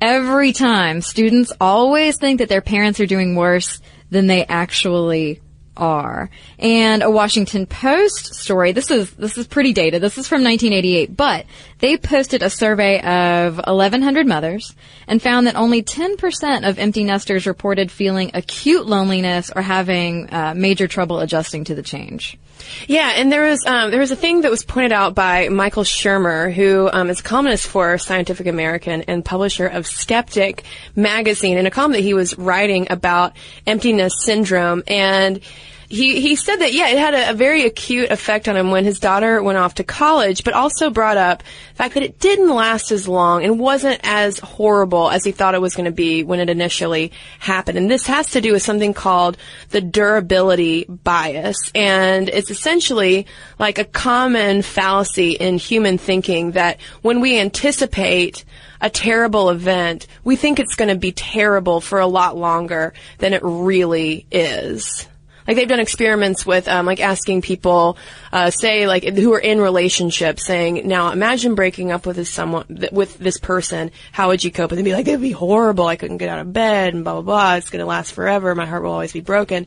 Every 0.02 0.52
time, 0.52 1.02
students 1.02 1.54
always 1.62 2.18
think 2.18 2.40
that 2.40 2.50
their 2.50 2.62
parents 2.62 3.00
are 3.00 3.06
doing 3.06 3.36
worse 3.36 3.80
than 4.10 4.28
they 4.28 4.46
actually 4.46 5.42
are. 5.78 6.30
And 6.58 7.04
a 7.04 7.10
Washington 7.10 7.66
Post 7.66 8.36
story, 8.36 8.72
this 8.72 8.92
is, 8.92 9.12
this 9.12 9.38
is 9.38 9.48
pretty 9.48 9.74
dated. 9.74 10.02
This 10.02 10.18
is 10.18 10.28
from 10.28 10.44
1988, 10.44 11.16
but 11.16 11.46
they 11.80 11.98
posted 11.98 12.44
a 12.44 12.50
survey 12.50 13.00
of 13.02 13.58
1100 13.58 14.28
mothers 14.28 14.76
and 15.08 15.22
found 15.22 15.48
that 15.48 15.56
only 15.56 15.82
10% 15.82 16.68
of 16.68 16.80
empty 16.80 17.04
nesters 17.04 17.48
reported 17.48 17.92
feeling 17.92 18.32
acute 18.34 18.86
loneliness 18.86 19.52
or 19.56 19.62
having 19.62 20.32
uh, 20.34 20.54
major 20.56 20.88
trouble 20.88 21.20
adjusting 21.20 21.64
to 21.66 21.76
the 21.76 21.84
change. 21.84 22.38
Yeah, 22.88 23.14
and 23.16 23.32
there 23.32 23.44
was 23.44 23.64
um, 23.66 23.92
there 23.92 24.00
was 24.00 24.12
a 24.12 24.16
thing 24.16 24.42
that 24.42 24.52
was 24.52 24.64
pointed 24.64 24.92
out 24.92 25.16
by 25.16 25.50
Michael 25.50 25.84
Shermer, 25.84 26.54
who 26.54 26.90
um, 26.92 27.10
is 27.10 27.20
a 27.20 27.24
columnist 27.24 27.68
for 27.68 27.98
Scientific 27.98 28.48
American 28.48 29.04
and 29.04 29.24
publisher 29.24 29.68
of 29.68 29.88
Skeptic 29.88 30.64
magazine, 30.96 31.58
in 31.58 31.66
a 31.66 31.72
column 31.72 31.94
that 31.94 32.02
he 32.02 32.14
was 32.14 32.38
writing 32.38 32.88
about 32.90 33.34
empty 33.66 33.94
nest 33.94 34.16
syndrome. 34.22 34.84
And 34.88 35.42
he 35.90 36.22
he 36.22 36.36
said 36.36 36.58
that 36.58 36.72
yeah, 36.72 36.90
it 36.90 37.00
had 37.00 37.14
a, 37.16 37.32
a, 37.32 37.34
very 37.34 37.66
acute 37.66 38.12
effect 38.12 38.48
on 38.48 38.56
him 38.56 38.70
when 38.70 38.86
his 38.86 39.00
daughter 39.00 39.42
went 39.42 39.58
off 39.58 39.76
to 39.76 39.84
college, 39.84 40.44
but 40.44 40.54
also 40.54 40.92
brought 40.92 41.18
up 41.18 41.40
the 41.40 41.76
fact 41.76 41.96
that 41.96 42.04
it 42.04 42.20
didn't 42.20 42.54
last 42.54 42.92
as 42.92 43.08
long 43.08 43.44
and 43.44 43.60
wasn't 43.60 44.00
as 44.04 44.38
horrible 44.38 45.10
as 45.10 45.24
he 45.24 45.32
thought 45.32 45.56
it 45.56 45.62
was 45.62 45.76
going 45.76 45.86
to 45.86 45.92
be 45.92 46.24
when 46.24 46.40
it 46.40 46.50
initially 46.50 47.12
happened. 47.40 47.78
And 47.78 47.90
this 47.90 48.06
has 48.06 48.32
to 48.32 48.42
do 48.42 48.54
with 48.54 48.62
something 48.62 48.94
called 48.94 49.38
the 49.70 49.82
durability 49.82 50.86
bias, 50.86 51.58
and 51.74 52.30
it's 52.30 52.52
essentially 52.52 53.26
like 53.58 53.80
a 53.80 53.86
common 53.86 54.62
fallacy 54.62 55.32
in 55.32 55.58
human 55.58 55.98
thinking 55.98 56.52
that 56.52 56.80
when 57.02 57.20
we 57.20 57.40
anticipate 57.40 58.46
a 58.80 58.92
terrible 58.92 59.50
event, 59.50 60.06
we 60.24 60.36
think 60.36 60.60
it's 60.60 60.76
going 60.76 60.90
to 60.90 60.96
be 60.96 61.12
terrible 61.12 61.82
for 61.82 62.00
a 62.00 62.08
lot 62.08 62.38
longer 62.38 62.94
than 63.18 63.34
it 63.34 63.42
really 63.44 64.28
is. 64.32 65.08
Like 65.50 65.56
they've 65.56 65.68
done 65.68 65.80
experiments 65.80 66.46
with, 66.46 66.68
um, 66.68 66.86
like 66.86 67.00
asking 67.00 67.42
people, 67.42 67.98
uh, 68.32 68.52
say 68.52 68.86
like 68.86 69.04
who 69.04 69.34
are 69.34 69.40
in 69.40 69.60
relationships, 69.60 70.46
saying, 70.46 70.88
now 70.88 71.12
imagine 71.12 71.56
breaking 71.56 71.92
up 71.92 72.06
with 72.06 72.18
this 72.18 72.30
someone, 72.30 72.88
with 72.92 73.18
this 73.18 73.40
person. 73.40 73.90
How 74.12 74.28
would 74.28 74.44
you 74.44 74.52
cope? 74.52 74.72
And 74.72 74.78
they'd 74.78 74.84
be 74.84 74.94
like, 74.94 75.08
it'd 75.08 75.20
be 75.20 75.32
horrible. 75.32 75.88
I 75.88 75.96
couldn't 75.96 76.18
get 76.18 76.30
out 76.30 76.38
of 76.38 76.54
bed 76.54 76.94
and 76.94 77.04
blah 77.04 77.14
blah 77.14 77.24
blah. 77.24 77.56
It's 77.56 77.72
gonna 77.72 77.88
last 77.88 78.14
forever. 78.14 78.54
My 78.54 78.68
heart 78.68 78.84
will 78.84 78.92
always 78.92 79.12
be 79.12 79.22
broken. 79.22 79.66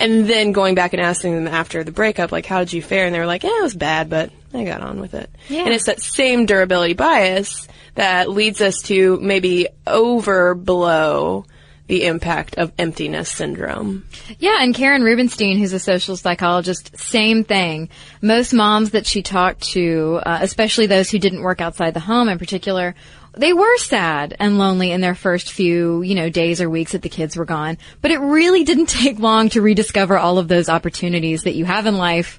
And 0.00 0.26
then 0.26 0.50
going 0.50 0.74
back 0.74 0.94
and 0.94 1.00
asking 1.00 1.36
them 1.36 1.46
after 1.46 1.84
the 1.84 1.92
breakup, 1.92 2.32
like, 2.32 2.46
how 2.46 2.58
did 2.58 2.72
you 2.72 2.82
fare? 2.82 3.06
And 3.06 3.14
they 3.14 3.20
were 3.20 3.26
like, 3.26 3.44
yeah, 3.44 3.60
it 3.60 3.62
was 3.62 3.76
bad, 3.76 4.10
but 4.10 4.32
I 4.52 4.64
got 4.64 4.80
on 4.80 4.98
with 5.00 5.14
it. 5.14 5.30
Yeah. 5.48 5.60
And 5.60 5.72
it's 5.72 5.86
that 5.86 6.02
same 6.02 6.46
durability 6.46 6.94
bias 6.94 7.68
that 7.94 8.28
leads 8.28 8.60
us 8.60 8.82
to 8.82 9.20
maybe 9.20 9.68
overblow 9.86 11.44
the 11.90 12.04
impact 12.04 12.56
of 12.56 12.70
empty 12.78 13.08
nest 13.08 13.34
syndrome. 13.34 14.06
Yeah, 14.38 14.58
and 14.60 14.72
Karen 14.72 15.02
Rubenstein, 15.02 15.58
who's 15.58 15.72
a 15.72 15.80
social 15.80 16.16
psychologist, 16.16 16.96
same 16.96 17.42
thing. 17.42 17.88
Most 18.22 18.52
moms 18.52 18.92
that 18.92 19.08
she 19.08 19.22
talked 19.22 19.62
to, 19.72 20.20
uh, 20.24 20.38
especially 20.40 20.86
those 20.86 21.10
who 21.10 21.18
didn't 21.18 21.42
work 21.42 21.60
outside 21.60 21.94
the 21.94 22.00
home 22.00 22.28
in 22.28 22.38
particular, 22.38 22.94
they 23.36 23.52
were 23.52 23.76
sad 23.78 24.36
and 24.38 24.56
lonely 24.56 24.92
in 24.92 25.00
their 25.00 25.16
first 25.16 25.50
few, 25.50 26.02
you 26.02 26.14
know, 26.14 26.30
days 26.30 26.60
or 26.60 26.70
weeks 26.70 26.92
that 26.92 27.02
the 27.02 27.08
kids 27.08 27.36
were 27.36 27.44
gone. 27.44 27.76
But 28.00 28.12
it 28.12 28.18
really 28.18 28.62
didn't 28.62 28.86
take 29.00 29.18
long 29.18 29.48
to 29.48 29.60
rediscover 29.60 30.16
all 30.16 30.38
of 30.38 30.46
those 30.46 30.68
opportunities 30.68 31.42
that 31.42 31.56
you 31.56 31.64
have 31.64 31.86
in 31.86 31.96
life 31.96 32.38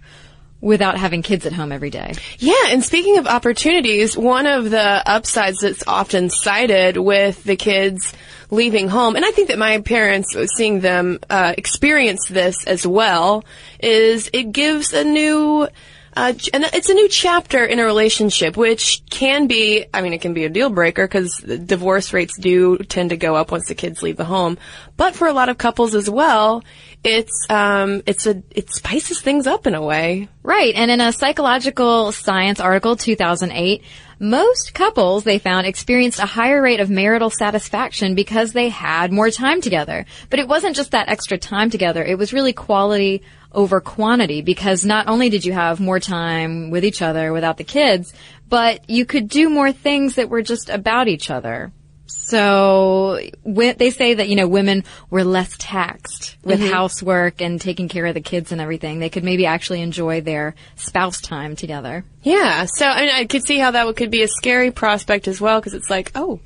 without 0.62 0.98
having 0.98 1.24
kids 1.24 1.46
at 1.46 1.53
home 1.53 1.72
every 1.72 1.89
day. 1.89 2.13
Yeah, 2.38 2.53
and 2.68 2.84
speaking 2.84 3.18
of 3.18 3.27
opportunities, 3.27 4.15
one 4.15 4.46
of 4.46 4.70
the 4.70 4.80
upsides 5.10 5.60
that's 5.62 5.84
often 5.88 6.30
cited 6.30 6.98
with 6.98 7.44
the 7.44 7.56
kids 7.56 8.13
leaving 8.51 8.88
home, 8.88 9.15
and 9.15 9.25
I 9.25 9.32
think 9.32 9.48
that 9.48 9.58
my 9.58 9.82
parents, 9.82 10.36
seeing 10.56 10.82
them 10.82 11.20
uh, 11.30 11.53
experience 11.58 12.27
this 12.30 12.65
as 12.68 12.86
well, 12.86 13.44
is 13.80 14.30
it 14.32 14.51
gives 14.51 14.94
a 14.94 15.03
new. 15.03 15.68
Uh, 16.15 16.34
and 16.53 16.65
it's 16.74 16.89
a 16.89 16.94
new 16.94 17.08
chapter 17.08 17.63
in 17.63 17.80
a 17.80 17.86
relationship, 17.86 18.58
which 18.58 19.01
can 19.10 19.48
be, 19.48 19.86
I 19.94 20.01
mean, 20.01 20.13
it 20.13 20.22
can 20.22 20.34
be 20.34 20.46
a 20.46 20.50
deal 20.50 20.70
breaker 20.70 21.08
because 21.08 21.38
divorce 21.38 22.12
rates 22.12 22.38
do 22.38 22.77
tend 22.77 23.12
to 23.12 23.18
go 23.18 23.36
up 23.36 23.51
once 23.51 23.68
the 23.68 23.75
kids 23.75 24.03
leave 24.03 24.18
the 24.18 24.25
home. 24.25 24.58
But 24.98 25.15
for 25.15 25.27
a 25.27 25.34
lot 25.34 25.50
of 25.50 25.58
couples 25.58 25.96
as 25.96 26.10
well, 26.10 26.63
it's 27.03 27.48
um, 27.50 28.03
it's 28.06 28.27
a 28.27 28.44
it 28.51 28.70
spices 28.70 29.22
things 29.22 29.48
up 29.48 29.65
in 29.65 29.74
a 29.74 29.82
way. 29.82 30.27
Right, 30.44 30.75
and 30.75 30.91
in 30.91 31.01
a 31.01 31.12
psychological 31.12 32.12
science 32.12 32.60
article, 32.60 32.96
2008, 32.96 33.84
most 34.22 34.75
couples 34.75 35.24
they 35.24 35.40
found 35.40 35.66
experienced 35.66 36.20
a 36.20 36.25
higher 36.28 36.62
rate 36.62 36.80
of 36.80 36.92
marital 36.92 37.32
satisfaction 37.32 38.13
because 38.13 38.54
they 38.54 38.70
had 38.70 39.12
more 39.12 39.32
time 39.32 39.62
together. 39.62 40.06
But 40.30 40.40
it 40.40 40.48
wasn't 40.48 40.75
just 40.75 40.92
that 40.92 41.10
extra 41.10 41.40
time 41.40 41.72
together; 41.72 42.04
it 42.04 42.18
was 42.18 42.32
really 42.32 42.54
quality 42.54 43.24
over 43.51 43.82
quantity 43.82 44.42
because 44.42 44.86
not 44.86 45.08
only 45.08 45.30
did 45.30 45.44
you 45.44 45.54
have 45.54 45.80
more 45.80 46.00
time 46.00 46.70
with 46.70 46.86
each 46.86 47.01
other 47.01 47.34
without 47.34 47.58
the 47.58 47.63
kids, 47.63 48.13
but 48.48 48.88
you 48.90 49.06
could 49.06 49.28
do 49.28 49.50
more 49.50 49.72
things 49.72 50.16
that 50.16 50.30
were 50.30 50.44
just 50.44 50.70
about 50.70 51.08
each 51.08 51.32
other. 51.32 51.72
So 52.12 53.20
they 53.46 53.89
say 53.89 54.15
that, 54.15 54.30
you 54.30 54.36
know, 54.36 54.48
women 54.48 54.84
were 55.10 55.24
less 55.24 55.56
taxed 55.58 56.38
with 56.44 56.60
mm-hmm. 56.60 56.72
housework 56.72 57.41
and 57.41 57.60
taking 57.60 57.89
care 57.89 58.06
of 58.06 58.13
the 58.13 58.22
kids 58.22 58.51
and 58.51 58.62
everything. 58.62 59.00
They 59.00 59.10
could 59.10 59.24
maybe 59.24 59.46
actually 59.46 59.82
enjoy 59.82 60.22
their 60.22 60.56
spouse 60.75 61.20
time 61.22 61.56
together. 61.56 62.06
Yeah. 62.24 62.65
So 62.65 62.86
I, 62.86 63.01
mean, 63.01 63.15
I 63.15 63.25
could 63.25 63.46
see 63.46 63.58
how 63.58 63.72
that 63.72 63.96
could 63.96 64.12
be 64.12 64.24
a 64.24 64.27
scary 64.27 64.72
prospect 64.72 65.27
as 65.27 65.41
well 65.41 65.60
because 65.60 65.74
it's 65.74 65.89
like, 65.89 66.12
oh, 66.15 66.39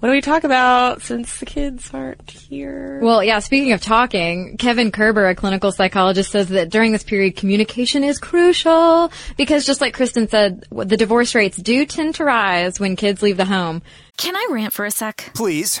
what 0.00 0.08
do 0.08 0.12
we 0.12 0.22
talk 0.22 0.44
about 0.44 1.02
since 1.02 1.38
the 1.38 1.46
kids 1.46 1.90
aren't 1.92 2.30
here? 2.30 3.00
Well, 3.02 3.22
yeah, 3.22 3.38
speaking 3.38 3.72
of 3.72 3.82
talking, 3.82 4.56
Kevin 4.56 4.90
Kerber, 4.90 5.28
a 5.28 5.34
clinical 5.34 5.72
psychologist, 5.72 6.32
says 6.32 6.48
that 6.48 6.70
during 6.70 6.92
this 6.92 7.02
period, 7.02 7.36
communication 7.36 8.02
is 8.02 8.18
crucial 8.18 9.12
because 9.36 9.66
just 9.66 9.80
like 9.82 9.94
Kristen 9.94 10.26
said, 10.28 10.64
the 10.70 10.96
divorce 10.96 11.34
rates 11.34 11.58
do 11.58 11.84
tend 11.84 12.14
to 12.16 12.24
rise 12.24 12.80
when 12.80 12.96
kids 12.96 13.22
leave 13.22 13.36
the 13.36 13.44
home. 13.44 13.82
Can 14.16 14.34
I 14.34 14.48
rant 14.50 14.72
for 14.72 14.86
a 14.86 14.90
sec? 14.90 15.32
Please. 15.34 15.80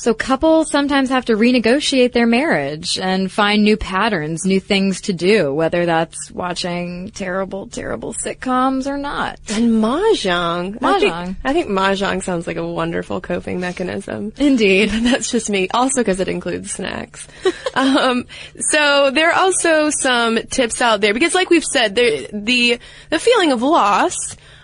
So 0.00 0.14
couples 0.14 0.70
sometimes 0.70 1.10
have 1.10 1.26
to 1.26 1.34
renegotiate 1.34 2.12
their 2.12 2.26
marriage 2.26 2.98
and 2.98 3.30
find 3.30 3.62
new 3.62 3.76
patterns, 3.76 4.46
new 4.46 4.58
things 4.58 5.02
to 5.02 5.12
do, 5.12 5.52
whether 5.52 5.84
that's 5.84 6.30
watching 6.30 7.10
terrible, 7.10 7.66
terrible 7.66 8.14
sitcoms 8.14 8.86
or 8.86 8.96
not. 8.96 9.38
And 9.50 9.82
mahjong. 9.82 10.78
I 10.82 10.98
think, 10.98 11.12
Mahjong. 11.12 11.36
I 11.44 11.52
think 11.52 11.68
mahjong 11.68 12.22
sounds 12.22 12.46
like 12.46 12.56
a 12.56 12.66
wonderful 12.66 13.20
coping 13.20 13.60
mechanism. 13.60 14.32
Indeed. 14.38 14.88
That's 15.02 15.30
just 15.30 15.50
me. 15.50 15.68
Also 15.74 16.00
because 16.00 16.18
it 16.18 16.28
includes 16.28 16.70
snacks. 16.70 17.28
um, 17.74 18.26
so 18.58 19.10
there 19.10 19.28
are 19.28 19.38
also 19.38 19.90
some 19.90 20.38
tips 20.44 20.80
out 20.80 21.02
there 21.02 21.12
because, 21.12 21.34
like 21.34 21.50
we've 21.50 21.62
said, 21.62 21.94
the 21.94 22.30
the 22.32 23.18
feeling 23.18 23.52
of 23.52 23.60
loss 23.60 24.16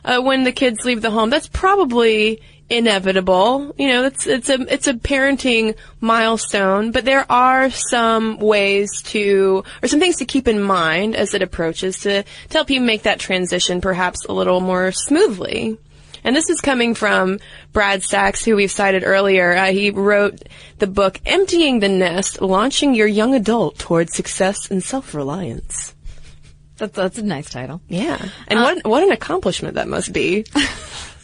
uh, 0.03 0.23
when 0.23 0.45
the 0.45 0.53
kids 0.53 0.87
leave 0.87 1.03
the 1.03 1.11
home 1.11 1.29
that's 1.29 1.49
probably 1.49 2.41
inevitable. 2.69 3.75
You 3.79 3.89
know, 3.89 4.05
it's 4.05 4.27
it's 4.27 4.49
a 4.49 4.61
it's 4.73 4.87
a 4.87 4.95
parenting 4.95 5.77
milestone. 6.01 6.93
But 6.93 7.05
there 7.05 7.31
are 7.31 7.71
some 7.71 8.39
ways 8.39 9.03
to 9.07 9.65
or 9.83 9.89
some 9.89 10.01
things 10.01 10.17
to 10.17 10.25
keep 10.25 10.49
in 10.49 10.61
mind 10.61 11.17
as 11.17 11.35
it 11.35 11.43
approaches 11.43 12.01
to 12.01 12.23
to 12.23 12.53
help 12.53 12.71
you 12.71 12.81
make 12.81 13.03
that 13.03 13.21
transition 13.21 13.81
perhaps 13.81 14.25
a 14.25 14.33
little 14.33 14.61
more 14.61 14.93
smoothly. 14.93 15.79
And 16.25 16.35
this 16.35 16.51
is 16.51 16.61
coming 16.61 16.95
from 16.95 17.39
Brad 17.73 18.03
Sachs, 18.03 18.45
who 18.45 18.57
we've 18.57 18.71
cited 18.71 19.05
earlier. 19.05 19.55
Uh, 19.55 19.67
he 19.67 19.91
wrote 19.91 20.43
the 20.79 20.89
book 20.89 21.21
Emptying 21.25 21.79
the 21.79 21.89
Nest, 21.89 22.43
Launching 22.43 22.97
Your 22.97 23.07
Young 23.07 23.37
Adult 23.37 23.79
Toward 23.79 24.11
Success 24.11 24.69
and 24.69 24.83
Self-Reliance. 24.83 25.95
That's, 26.79 26.97
that's 26.97 27.19
a 27.19 27.23
nice 27.23 27.49
title. 27.49 27.81
Yeah. 27.87 28.21
And 28.49 28.61
what, 28.61 28.85
what 28.85 29.05
an 29.05 29.13
accomplishment 29.13 29.77
that 29.77 29.87
must 29.87 30.13
be. 30.13 30.45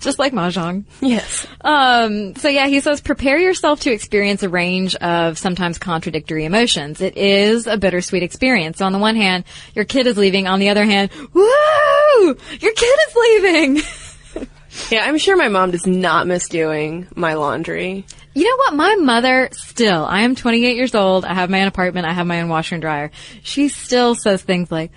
Just 0.00 0.18
like 0.18 0.32
Mahjong. 0.32 0.84
yes. 1.00 1.46
Um, 1.60 2.34
so 2.34 2.48
yeah, 2.48 2.66
he 2.66 2.80
says 2.80 3.00
prepare 3.00 3.38
yourself 3.38 3.80
to 3.80 3.92
experience 3.92 4.42
a 4.42 4.48
range 4.48 4.94
of 4.96 5.38
sometimes 5.38 5.78
contradictory 5.78 6.44
emotions. 6.44 7.00
It 7.00 7.16
is 7.16 7.66
a 7.66 7.76
bittersweet 7.76 8.22
experience. 8.22 8.78
So 8.78 8.86
on 8.86 8.92
the 8.92 8.98
one 8.98 9.16
hand, 9.16 9.44
your 9.74 9.84
kid 9.84 10.06
is 10.06 10.16
leaving. 10.16 10.46
On 10.46 10.58
the 10.58 10.70
other 10.70 10.84
hand, 10.84 11.10
woo! 11.34 11.44
Your 12.24 12.72
kid 12.72 12.98
is 13.08 13.16
leaving! 13.16 13.82
Yeah, 14.88 15.04
I'm 15.04 15.18
sure 15.18 15.36
my 15.36 15.48
mom 15.48 15.72
does 15.72 15.84
not 15.84 16.28
miss 16.28 16.48
doing 16.48 17.08
my 17.16 17.34
laundry. 17.34 18.06
You 18.34 18.44
know 18.44 18.56
what? 18.56 18.74
My 18.74 18.94
mother 18.96 19.48
still, 19.52 20.04
I 20.04 20.20
am 20.20 20.36
28 20.36 20.76
years 20.76 20.94
old. 20.94 21.24
I 21.24 21.34
have 21.34 21.50
my 21.50 21.62
own 21.62 21.66
apartment. 21.66 22.06
I 22.06 22.12
have 22.12 22.26
my 22.26 22.40
own 22.40 22.48
washer 22.48 22.76
and 22.76 22.82
dryer. 22.82 23.10
She 23.42 23.68
still 23.68 24.14
says 24.14 24.42
things 24.42 24.70
like, 24.70 24.92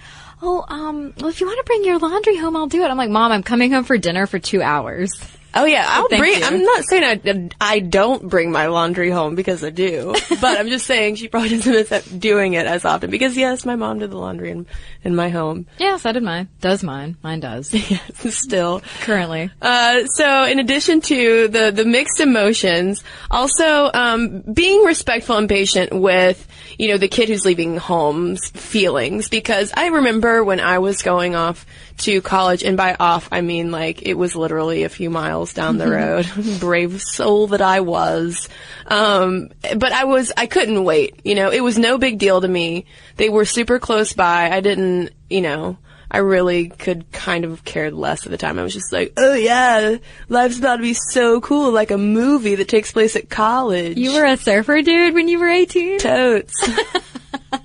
Oh, 0.46 0.66
um, 0.68 1.14
well, 1.20 1.30
if 1.30 1.40
you 1.40 1.48
want 1.48 1.58
to 1.60 1.64
bring 1.64 1.86
your 1.86 2.00
laundry 2.00 2.36
home, 2.36 2.58
I'll 2.58 2.68
do 2.68 2.84
it. 2.84 2.88
I'm 2.88 2.98
like, 2.98 3.10
Mom, 3.10 3.32
I'm 3.32 3.44
coming 3.44 3.72
home 3.72 3.86
for 3.86 3.98
dinner 3.98 4.28
for 4.28 4.40
two 4.40 4.62
hours. 4.62 5.10
Oh 5.56 5.66
yeah, 5.66 5.86
I'll 5.88 6.08
Thank 6.10 6.20
bring. 6.22 6.40
you. 6.40 6.44
I'm 6.46 6.64
not 6.64 6.84
saying 6.86 7.50
I, 7.62 7.74
I 7.76 7.80
don't 7.80 8.28
bring 8.28 8.52
my 8.52 8.68
laundry 8.68 9.10
home 9.12 9.36
because 9.36 9.64
I 9.64 9.70
do, 9.70 10.14
but 10.42 10.60
I'm 10.60 10.68
just 10.70 10.86
saying 10.88 11.16
she 11.16 11.28
probably 11.28 11.50
doesn't 11.50 11.72
miss 11.72 11.90
that- 11.90 12.20
doing 12.20 12.54
it 12.54 12.66
as 12.66 12.86
often 12.86 13.12
because 13.12 13.38
yes, 13.38 13.66
my 13.66 13.76
mom 13.76 14.00
did 14.00 14.10
the 14.12 14.18
laundry 14.18 14.50
in, 14.52 14.66
in 15.04 15.16
my 15.16 15.30
home. 15.30 15.68
Yeah, 15.78 15.98
so 15.98 16.12
did 16.12 16.24
mine. 16.24 16.50
Does 16.62 16.84
mine. 16.84 17.18
Mine 17.22 17.40
does. 17.40 17.68
Still, 18.16 18.82
Currently. 19.02 19.52
Uh, 19.62 20.06
so 20.08 20.44
in 20.46 20.60
addition 20.60 21.02
to 21.02 21.48
the, 21.50 21.72
the 21.72 21.86
mixed 21.86 22.20
emotions, 22.20 23.04
also, 23.30 23.92
um, 23.94 24.42
being 24.42 24.84
respectful 24.84 25.38
and 25.38 25.48
patient 25.50 25.94
with, 25.94 26.48
you 26.80 26.88
know, 26.90 26.98
the 26.98 27.08
kid 27.08 27.30
who's 27.30 27.46
leaving 27.46 27.78
home's 27.78 28.50
feelings, 28.50 29.30
because 29.30 29.72
I 29.76 29.88
remember 29.88 30.44
when 30.44 30.60
I 30.60 30.80
was 30.80 31.02
going 31.04 31.36
off 31.36 31.66
to 32.00 32.22
college, 32.22 32.64
and 32.64 32.76
by 32.76 32.96
off, 33.00 33.30
I 33.32 33.42
mean 33.42 33.70
like, 33.72 34.02
it 34.02 34.16
was 34.16 34.36
literally 34.36 34.84
a 34.84 34.90
few 34.90 35.10
miles 35.12 35.43
down 35.52 35.78
the 35.78 35.88
road. 35.92 36.26
Brave 36.60 37.02
soul 37.02 37.48
that 37.48 37.62
I 37.62 37.82
was. 37.82 38.48
Um, 38.88 39.50
but 39.76 39.92
I 39.92 40.06
was, 40.06 40.32
I 40.38 40.46
couldn't 40.46 40.84
wait, 40.84 41.20
you 41.26 41.36
know, 41.36 41.52
it 41.52 41.62
was 41.62 41.78
no 41.78 41.98
big 41.98 42.20
deal 42.20 42.40
to 42.40 42.48
me. 42.48 42.86
They 43.18 43.30
were 43.30 43.46
super 43.46 43.80
close 43.80 44.14
by. 44.14 44.50
I 44.50 44.62
didn't, 44.62 45.12
you 45.30 45.42
know, 45.42 45.78
I 46.14 46.20
really 46.20 46.70
could 46.70 47.12
kind 47.12 47.44
of 47.44 47.64
cared 47.64 47.94
less 47.94 48.26
at 48.26 48.32
the 48.32 48.38
time. 48.38 48.60
I 48.60 48.64
was 48.64 48.74
just 48.74 48.94
like, 48.94 49.14
oh 49.18 49.34
yeah, 49.34 49.98
life's 50.30 50.60
about 50.60 50.76
to 50.76 50.84
be 50.84 50.94
so 50.94 51.42
cool, 51.42 51.72
like 51.72 51.90
a 51.90 51.98
movie 51.98 52.54
that 52.54 52.68
takes 52.68 52.92
place 52.92 53.16
at 53.16 53.32
college. 53.32 53.98
You 53.98 54.14
were 54.14 54.26
a 54.26 54.38
surfer 54.38 54.84
dude 54.84 55.16
when 55.16 55.28
you 55.28 55.40
were 55.40 55.50
18? 55.50 55.98
totes. 55.98 56.54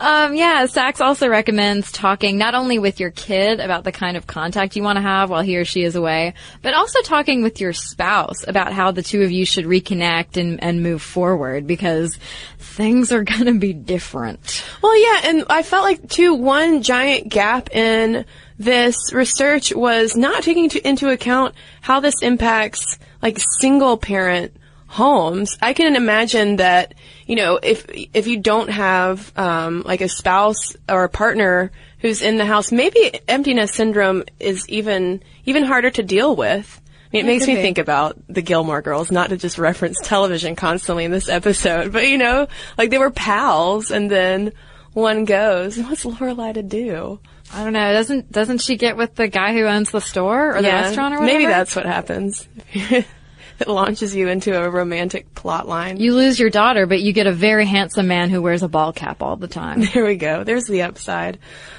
Um, 0.00 0.34
yeah, 0.34 0.64
Sachs 0.64 1.02
also 1.02 1.28
recommends 1.28 1.92
talking 1.92 2.38
not 2.38 2.54
only 2.54 2.78
with 2.78 3.00
your 3.00 3.10
kid 3.10 3.60
about 3.60 3.84
the 3.84 3.92
kind 3.92 4.16
of 4.16 4.26
contact 4.26 4.74
you 4.74 4.82
want 4.82 4.96
to 4.96 5.02
have 5.02 5.28
while 5.28 5.42
he 5.42 5.58
or 5.58 5.66
she 5.66 5.82
is 5.82 5.94
away, 5.94 6.32
but 6.62 6.72
also 6.72 7.02
talking 7.02 7.42
with 7.42 7.60
your 7.60 7.74
spouse 7.74 8.48
about 8.48 8.72
how 8.72 8.92
the 8.92 9.02
two 9.02 9.20
of 9.20 9.30
you 9.30 9.44
should 9.44 9.66
reconnect 9.66 10.38
and, 10.38 10.62
and 10.64 10.82
move 10.82 11.02
forward 11.02 11.66
because 11.66 12.16
things 12.58 13.12
are 13.12 13.24
going 13.24 13.44
to 13.44 13.58
be 13.58 13.74
different. 13.74 14.64
well, 14.82 14.98
yeah, 14.98 15.28
and 15.28 15.44
I 15.50 15.62
felt 15.62 15.84
like 15.84 16.08
too 16.08 16.32
one 16.32 16.82
giant 16.82 17.28
gap 17.28 17.70
in 17.74 18.24
this 18.58 19.12
research 19.12 19.74
was 19.74 20.16
not 20.16 20.42
taking 20.42 20.70
to, 20.70 20.88
into 20.88 21.10
account 21.10 21.54
how 21.82 22.00
this 22.00 22.22
impacts 22.22 22.98
like 23.20 23.38
single 23.60 23.98
parent 23.98 24.56
homes. 24.90 25.56
I 25.62 25.72
can 25.72 25.94
imagine 25.94 26.56
that 26.56 26.94
you 27.30 27.36
know 27.36 27.60
if 27.62 27.86
if 28.12 28.26
you 28.26 28.40
don't 28.40 28.70
have 28.70 29.32
um, 29.38 29.82
like 29.82 30.00
a 30.00 30.08
spouse 30.08 30.74
or 30.88 31.04
a 31.04 31.08
partner 31.08 31.70
who's 32.00 32.22
in 32.22 32.38
the 32.38 32.44
house, 32.44 32.72
maybe 32.72 33.20
empty 33.28 33.54
nest 33.54 33.74
syndrome 33.74 34.24
is 34.40 34.68
even 34.68 35.22
even 35.44 35.62
harder 35.62 35.90
to 35.92 36.02
deal 36.02 36.34
with. 36.34 36.80
I 37.12 37.16
mean, 37.16 37.24
it 37.24 37.28
makes 37.28 37.46
me 37.46 37.54
think 37.54 37.78
about 37.78 38.16
the 38.28 38.42
Gilmore 38.42 38.82
Girls, 38.82 39.12
not 39.12 39.30
to 39.30 39.36
just 39.36 39.58
reference 39.58 40.00
television 40.02 40.56
constantly 40.56 41.04
in 41.04 41.12
this 41.12 41.28
episode, 41.28 41.92
but 41.92 42.08
you 42.08 42.18
know, 42.18 42.48
like 42.76 42.90
they 42.90 42.98
were 42.98 43.12
pals, 43.12 43.92
and 43.92 44.10
then 44.10 44.52
one 44.92 45.24
goes. 45.24 45.78
What's 45.78 46.04
Lorelai 46.04 46.54
to 46.54 46.64
do? 46.64 47.20
I 47.52 47.62
don't 47.62 47.74
know. 47.74 47.92
Doesn't 47.92 48.32
doesn't 48.32 48.58
she 48.58 48.76
get 48.76 48.96
with 48.96 49.14
the 49.14 49.28
guy 49.28 49.52
who 49.52 49.66
owns 49.66 49.92
the 49.92 50.00
store 50.00 50.56
or 50.56 50.62
the 50.62 50.68
restaurant 50.68 51.14
or 51.14 51.20
whatever? 51.20 51.38
maybe 51.38 51.46
that's 51.46 51.76
what 51.76 51.86
happens. 51.86 52.48
it 53.60 53.68
launches 53.68 54.14
you 54.14 54.28
into 54.28 54.58
a 54.58 54.70
romantic 54.70 55.34
plot 55.34 55.68
line. 55.68 55.98
You 55.98 56.14
lose 56.14 56.40
your 56.40 56.50
daughter, 56.50 56.86
but 56.86 57.00
you 57.02 57.12
get 57.12 57.26
a 57.26 57.32
very 57.32 57.66
handsome 57.66 58.08
man 58.08 58.30
who 58.30 58.40
wears 58.40 58.62
a 58.62 58.68
ball 58.68 58.92
cap 58.92 59.22
all 59.22 59.36
the 59.36 59.48
time. 59.48 59.82
There 59.90 60.04
we 60.04 60.16
go. 60.16 60.44
There's 60.44 60.66
the 60.66 60.82
upside. 60.82 61.38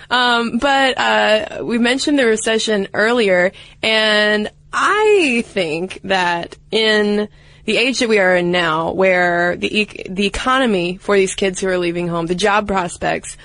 Um, 0.09 0.57
but 0.57 0.97
uh, 0.97 1.63
we 1.63 1.77
mentioned 1.77 2.19
the 2.19 2.25
recession 2.25 2.89
earlier, 2.93 3.51
and 3.81 4.49
I 4.71 5.43
think 5.47 6.01
that 6.03 6.57
in 6.71 7.29
the 7.65 7.77
age 7.77 7.99
that 7.99 8.09
we 8.09 8.19
are 8.19 8.35
in 8.35 8.51
now, 8.51 8.91
where 8.91 9.55
the 9.55 9.81
e- 9.81 10.05
the 10.09 10.25
economy 10.25 10.97
for 10.97 11.15
these 11.15 11.35
kids 11.35 11.61
who 11.61 11.67
are 11.67 11.77
leaving 11.77 12.07
home, 12.07 12.25
the 12.25 12.35
job 12.35 12.67
prospects 12.67 13.37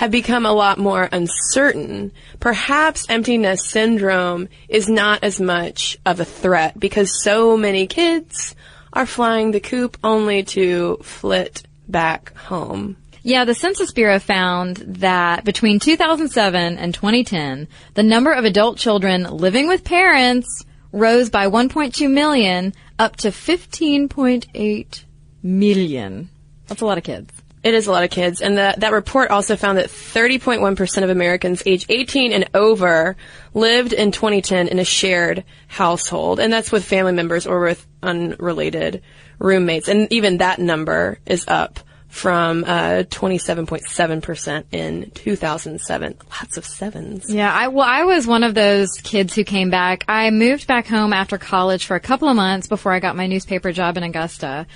have 0.00 0.10
become 0.10 0.46
a 0.46 0.52
lot 0.52 0.78
more 0.78 1.10
uncertain. 1.12 2.10
Perhaps 2.40 3.04
empty 3.10 3.36
nest 3.36 3.68
syndrome 3.68 4.48
is 4.66 4.88
not 4.88 5.22
as 5.22 5.38
much 5.38 5.98
of 6.06 6.18
a 6.18 6.24
threat 6.24 6.80
because 6.80 7.22
so 7.22 7.54
many 7.54 7.86
kids 7.86 8.54
are 8.94 9.04
flying 9.04 9.50
the 9.50 9.60
coop 9.60 9.98
only 10.02 10.42
to 10.42 10.96
flit 11.02 11.64
back 11.86 12.34
home. 12.34 12.96
Yeah, 13.22 13.44
the 13.44 13.52
Census 13.52 13.92
Bureau 13.92 14.18
found 14.18 14.78
that 14.78 15.44
between 15.44 15.78
2007 15.78 16.78
and 16.78 16.94
2010, 16.94 17.68
the 17.92 18.02
number 18.02 18.32
of 18.32 18.46
adult 18.46 18.78
children 18.78 19.24
living 19.24 19.68
with 19.68 19.84
parents 19.84 20.64
rose 20.92 21.28
by 21.28 21.46
1.2 21.46 22.10
million 22.10 22.72
up 22.98 23.16
to 23.16 23.28
15.8 23.28 25.04
million. 25.42 26.30
That's 26.68 26.80
a 26.80 26.86
lot 26.86 26.96
of 26.96 27.04
kids. 27.04 27.39
It 27.62 27.74
is 27.74 27.86
a 27.86 27.92
lot 27.92 28.04
of 28.04 28.10
kids. 28.10 28.40
And 28.40 28.56
that 28.56 28.80
that 28.80 28.92
report 28.92 29.30
also 29.30 29.56
found 29.56 29.78
that 29.78 29.88
30.1% 29.88 31.02
of 31.02 31.10
Americans 31.10 31.62
age 31.66 31.86
18 31.88 32.32
and 32.32 32.48
over 32.54 33.16
lived 33.52 33.92
in 33.92 34.12
2010 34.12 34.68
in 34.68 34.78
a 34.78 34.84
shared 34.84 35.44
household. 35.68 36.40
And 36.40 36.52
that's 36.52 36.72
with 36.72 36.84
family 36.84 37.12
members 37.12 37.46
or 37.46 37.60
with 37.60 37.86
unrelated 38.02 39.02
roommates. 39.38 39.88
And 39.88 40.10
even 40.12 40.38
that 40.38 40.58
number 40.58 41.18
is 41.26 41.44
up 41.48 41.80
from 42.10 42.64
uh, 42.64 43.04
27.7% 43.08 44.64
in 44.72 45.10
2007. 45.12 46.16
Lots 46.28 46.56
of 46.56 46.64
sevens. 46.64 47.32
Yeah, 47.32 47.52
I 47.52 47.68
well, 47.68 47.86
I 47.86 48.02
was 48.02 48.26
one 48.26 48.42
of 48.42 48.54
those 48.54 48.90
kids 49.02 49.34
who 49.34 49.44
came 49.44 49.70
back. 49.70 50.04
I 50.08 50.30
moved 50.30 50.66
back 50.66 50.86
home 50.86 51.12
after 51.12 51.38
college 51.38 51.86
for 51.86 51.94
a 51.94 52.00
couple 52.00 52.28
of 52.28 52.34
months 52.34 52.66
before 52.66 52.92
I 52.92 52.98
got 52.98 53.16
my 53.16 53.28
newspaper 53.28 53.70
job 53.70 53.96
in 53.96 54.02
Augusta. 54.02 54.66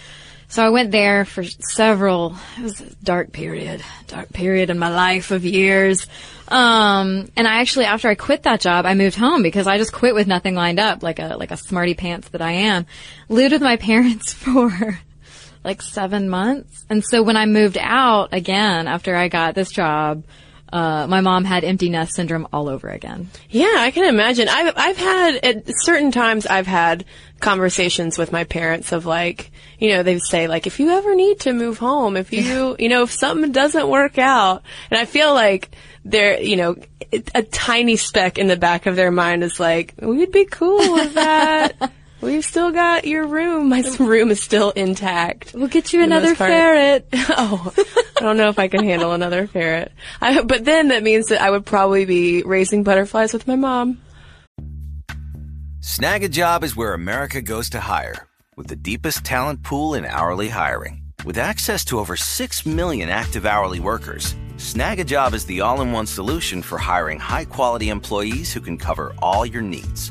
So 0.55 0.64
I 0.64 0.69
went 0.69 0.93
there 0.93 1.25
for 1.25 1.43
several. 1.43 2.37
It 2.57 2.62
was 2.62 2.81
a 2.81 2.95
dark 3.03 3.33
period, 3.33 3.83
dark 4.07 4.33
period 4.33 4.71
in 4.71 4.79
my 4.79 4.88
life 4.88 5.33
of 5.33 5.45
years. 5.45 6.07
Um, 6.47 7.29
and 7.35 7.49
I 7.49 7.61
actually, 7.61 7.87
after 7.87 8.09
I 8.09 8.14
quit 8.14 8.45
that 8.45 8.61
job, 8.61 8.87
I 8.87 8.95
moved 8.95 9.17
home 9.17 9.43
because 9.43 9.67
I 9.67 9.79
just 9.79 9.93
quit 9.93 10.14
with 10.14 10.29
nothing 10.29 10.55
lined 10.55 10.79
up, 10.79 11.03
like 11.03 11.19
a 11.19 11.35
like 11.38 11.51
a 11.51 11.57
smarty 11.57 11.95
pants 11.95 12.29
that 12.29 12.40
I 12.40 12.53
am. 12.53 12.87
Lived 13.29 13.51
with 13.51 13.62
my 13.62 13.77
parents 13.90 14.33
for 14.33 15.01
like 15.64 15.83
seven 15.83 16.29
months, 16.29 16.85
and 16.88 17.03
so 17.03 17.25
when 17.25 17.37
I 17.37 17.47
moved 17.47 17.77
out 17.77 18.29
again 18.33 18.87
after 18.87 19.17
I 19.17 19.27
got 19.27 19.57
this 19.57 19.73
job, 19.73 20.23
uh, 20.72 21.07
my 21.07 21.20
mom 21.20 21.44
had 21.44 21.64
empty 21.64 21.88
nest 21.88 22.14
syndrome 22.14 22.48
all 22.53 22.68
over 22.68 22.88
again. 22.88 23.31
Yeah, 23.50 23.77
I 23.79 23.90
can 23.90 24.09
imagine. 24.09 24.48
I've 24.48 24.74
I've 24.77 24.96
had 24.96 25.37
at 25.44 25.64
certain 25.83 26.11
times 26.11 26.46
I've 26.46 26.66
had 26.66 27.05
conversations 27.40 28.16
with 28.18 28.33
my 28.33 28.44
parents 28.44 28.92
of 28.92 29.07
like, 29.07 29.50
you 29.79 29.90
know, 29.90 30.03
they 30.03 30.18
say 30.18 30.48
like, 30.48 30.66
if 30.66 30.81
you 30.81 30.90
ever 30.90 31.14
need 31.14 31.40
to 31.40 31.53
move 31.53 31.79
home, 31.79 32.16
if 32.16 32.33
you, 32.33 32.74
you 32.81 32.88
know, 32.88 33.03
if 33.03 33.12
something 33.12 33.53
doesn't 33.53 33.88
work 33.88 34.18
out, 34.18 34.62
and 34.90 34.98
I 34.98 35.05
feel 35.05 35.33
like 35.35 35.70
they're, 36.05 36.40
you 36.40 36.57
know, 36.57 36.77
a 37.35 37.42
tiny 37.42 37.96
speck 37.96 38.38
in 38.38 38.48
the 38.48 38.57
back 38.57 38.87
of 38.87 38.96
their 38.96 39.11
mind 39.11 39.44
is 39.44 39.61
like, 39.61 39.94
we'd 40.00 40.33
be 40.33 40.46
cool 40.46 40.94
with 40.94 41.14
that. 41.14 41.92
We've 42.25 42.45
still 42.45 42.73
got 42.73 43.07
your 43.07 43.27
room. 43.27 43.69
My 43.69 43.85
room 43.99 44.31
is 44.31 44.43
still 44.43 44.71
intact. 44.71 45.53
We'll 45.53 45.69
get 45.69 45.93
you 45.93 46.03
another 46.03 46.35
ferret. 46.35 47.07
oh, 47.13 47.75
I 48.17 48.21
don't 48.21 48.39
know 48.39 48.49
if 48.49 48.59
I 48.59 48.69
can 48.69 48.83
handle 48.83 49.13
another 49.13 49.47
ferret. 49.47 49.93
I, 50.23 50.43
but 50.43 50.65
then 50.65 50.89
that 50.89 51.03
means 51.03 51.27
that 51.27 51.43
I 51.43 51.51
would 51.51 51.67
probably 51.67 52.07
be 52.07 52.43
raising 52.43 52.83
butterflies 52.83 53.35
with 53.35 53.47
my 53.47 53.57
mom. 53.57 54.01
Snagajob 55.81 56.63
is 56.63 56.75
where 56.75 56.95
America 56.95 57.43
goes 57.43 57.69
to 57.71 57.81
hire, 57.81 58.27
with 58.57 58.69
the 58.69 58.77
deepest 58.77 59.23
talent 59.23 59.63
pool 59.63 59.93
in 59.93 60.07
hourly 60.07 60.49
hiring. 60.49 61.03
With 61.27 61.37
access 61.37 61.85
to 61.87 61.99
over 61.99 62.17
6 62.17 62.65
million 62.65 63.11
active 63.11 63.45
hourly 63.45 63.81
workers, 63.81 64.35
Snagajob 64.57 65.35
is 65.35 65.45
the 65.45 65.61
all 65.61 65.83
in 65.83 65.93
one 65.93 66.07
solution 66.07 66.63
for 66.63 66.79
hiring 66.79 67.19
high 67.19 67.45
quality 67.45 67.91
employees 67.91 68.51
who 68.51 68.63
can 68.63 68.79
cover 68.79 69.15
all 69.21 69.45
your 69.45 69.63
needs 69.63 70.11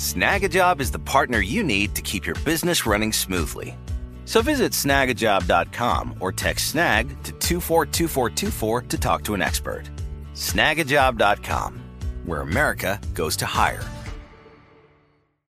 Snagajob 0.00 0.80
is 0.80 0.90
the 0.90 0.98
partner 0.98 1.40
you 1.40 1.62
need 1.62 1.94
to 1.94 2.00
keep 2.00 2.24
your 2.24 2.36
business 2.36 2.86
running 2.86 3.12
smoothly. 3.12 3.76
So 4.24 4.40
visit 4.40 4.72
snagajob.com 4.72 6.14
or 6.20 6.32
text 6.32 6.70
snag 6.70 7.08
to 7.22 7.32
242424 7.32 8.82
to 8.82 8.98
talk 8.98 9.22
to 9.24 9.34
an 9.34 9.42
expert. 9.42 9.90
Snagajob.com, 10.32 11.78
where 12.24 12.40
America 12.40 12.98
goes 13.12 13.36
to 13.36 13.44
hire. 13.46 13.84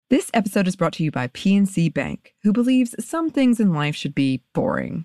This 0.09 0.31
episode 0.33 0.66
is 0.66 0.74
brought 0.74 0.94
to 0.94 1.05
you 1.05 1.11
by 1.11 1.29
PNC 1.29 1.92
Bank, 1.92 2.33
who 2.42 2.55
believes 2.55 2.94
some 2.98 3.29
things 3.29 3.61
in 3.61 3.74
life 3.74 3.94
should 3.94 4.14
be 4.14 4.42
boring, 4.55 5.05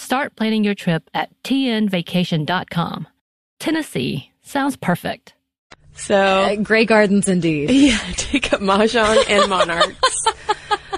Start 0.00 0.34
planning 0.34 0.64
your 0.64 0.74
trip 0.74 1.10
at 1.12 1.28
tnvacation.com. 1.44 3.06
Tennessee 3.58 4.32
sounds 4.42 4.74
perfect. 4.76 5.34
So, 5.94 6.16
Uh, 6.16 6.56
Grey 6.56 6.86
Gardens 6.86 7.28
indeed. 7.28 7.70
yeah, 7.70 7.98
take 8.16 8.50
up 8.54 8.60
Mahjong 8.60 9.24
and 9.28 9.50
Monarchs. 9.50 10.24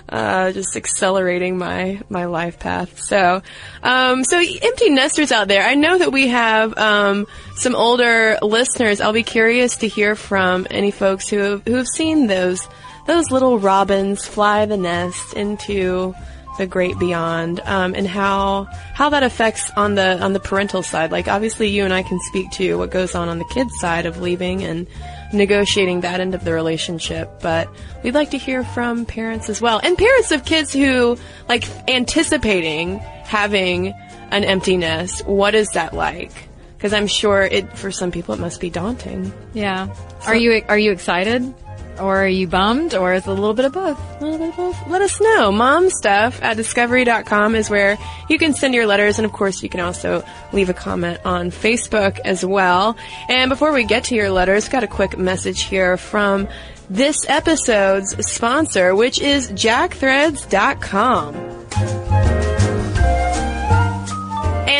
Uh, 0.08 0.52
just 0.52 0.76
accelerating 0.76 1.56
my, 1.56 1.98
my 2.10 2.26
life 2.26 2.58
path. 2.58 3.00
So, 3.00 3.40
um, 3.82 4.24
so 4.24 4.38
empty 4.38 4.90
nesters 4.90 5.32
out 5.32 5.48
there, 5.48 5.62
I 5.62 5.74
know 5.74 5.96
that 5.96 6.12
we 6.12 6.28
have, 6.28 6.76
um, 6.76 7.26
some 7.56 7.74
older 7.74 8.36
listeners. 8.42 9.00
I'll 9.00 9.14
be 9.14 9.22
curious 9.22 9.76
to 9.78 9.88
hear 9.88 10.14
from 10.14 10.66
any 10.70 10.90
folks 10.90 11.30
who 11.30 11.38
have, 11.38 11.62
who 11.66 11.76
have 11.76 11.86
seen 11.86 12.26
those, 12.26 12.68
those 13.06 13.30
little 13.30 13.58
robins 13.58 14.26
fly 14.26 14.66
the 14.66 14.76
nest 14.76 15.32
into, 15.32 16.14
the 16.58 16.66
great 16.66 16.98
beyond 16.98 17.60
um, 17.60 17.94
and 17.94 18.06
how 18.06 18.64
how 18.94 19.08
that 19.08 19.22
affects 19.22 19.70
on 19.76 19.94
the 19.94 20.20
on 20.22 20.32
the 20.32 20.40
parental 20.40 20.82
side 20.82 21.10
like 21.10 21.28
obviously 21.28 21.68
you 21.68 21.84
and 21.84 21.94
I 21.94 22.02
can 22.02 22.20
speak 22.20 22.50
to 22.52 22.76
what 22.76 22.90
goes 22.90 23.14
on 23.14 23.28
on 23.28 23.38
the 23.38 23.44
kids 23.46 23.78
side 23.78 24.06
of 24.06 24.20
leaving 24.20 24.62
and 24.62 24.86
negotiating 25.32 26.02
that 26.02 26.20
end 26.20 26.34
of 26.34 26.44
the 26.44 26.52
relationship 26.52 27.40
but 27.40 27.68
we'd 28.02 28.14
like 28.14 28.30
to 28.30 28.38
hear 28.38 28.64
from 28.64 29.06
parents 29.06 29.48
as 29.48 29.60
well 29.62 29.80
and 29.82 29.96
parents 29.96 30.30
of 30.30 30.44
kids 30.44 30.72
who 30.72 31.16
like 31.48 31.64
anticipating 31.88 32.98
having 32.98 33.88
an 34.30 34.44
empty 34.44 34.76
nest 34.76 35.26
what 35.26 35.54
is 35.54 35.68
that 35.70 35.94
like 35.94 36.48
because 36.76 36.92
I'm 36.92 37.06
sure 37.06 37.42
it 37.42 37.78
for 37.78 37.90
some 37.90 38.10
people 38.10 38.34
it 38.34 38.40
must 38.40 38.60
be 38.60 38.68
daunting 38.68 39.32
Yeah. 39.54 39.94
Are 40.26 40.36
you 40.36 40.62
are 40.68 40.78
you 40.78 40.92
excited? 40.92 41.54
Or 42.02 42.24
are 42.24 42.28
you 42.28 42.48
bummed? 42.48 42.94
Or 42.94 43.14
is 43.14 43.26
it 43.26 43.30
a 43.30 43.32
little 43.32 43.54
bit 43.54 43.64
of 43.64 43.72
both? 43.72 43.98
A 44.20 44.24
little 44.24 44.38
bit 44.38 44.50
of 44.50 44.56
both. 44.56 44.88
Let 44.88 45.02
us 45.02 45.20
know. 45.20 45.52
Mom 45.52 45.88
stuff 45.88 46.42
at 46.42 46.56
discovery.com 46.56 47.54
is 47.54 47.70
where 47.70 47.96
you 48.28 48.38
can 48.38 48.54
send 48.54 48.74
your 48.74 48.86
letters. 48.86 49.18
And 49.18 49.24
of 49.24 49.32
course, 49.32 49.62
you 49.62 49.68
can 49.68 49.80
also 49.80 50.24
leave 50.52 50.68
a 50.68 50.74
comment 50.74 51.20
on 51.24 51.50
Facebook 51.50 52.18
as 52.24 52.44
well. 52.44 52.96
And 53.28 53.48
before 53.48 53.72
we 53.72 53.84
get 53.84 54.04
to 54.04 54.16
your 54.16 54.30
letters, 54.30 54.68
got 54.68 54.82
a 54.82 54.88
quick 54.88 55.16
message 55.16 55.62
here 55.62 55.96
from 55.96 56.48
this 56.90 57.16
episode's 57.28 58.16
sponsor, 58.26 58.94
which 58.94 59.20
is 59.20 59.50
jackthreads.com. 59.52 61.61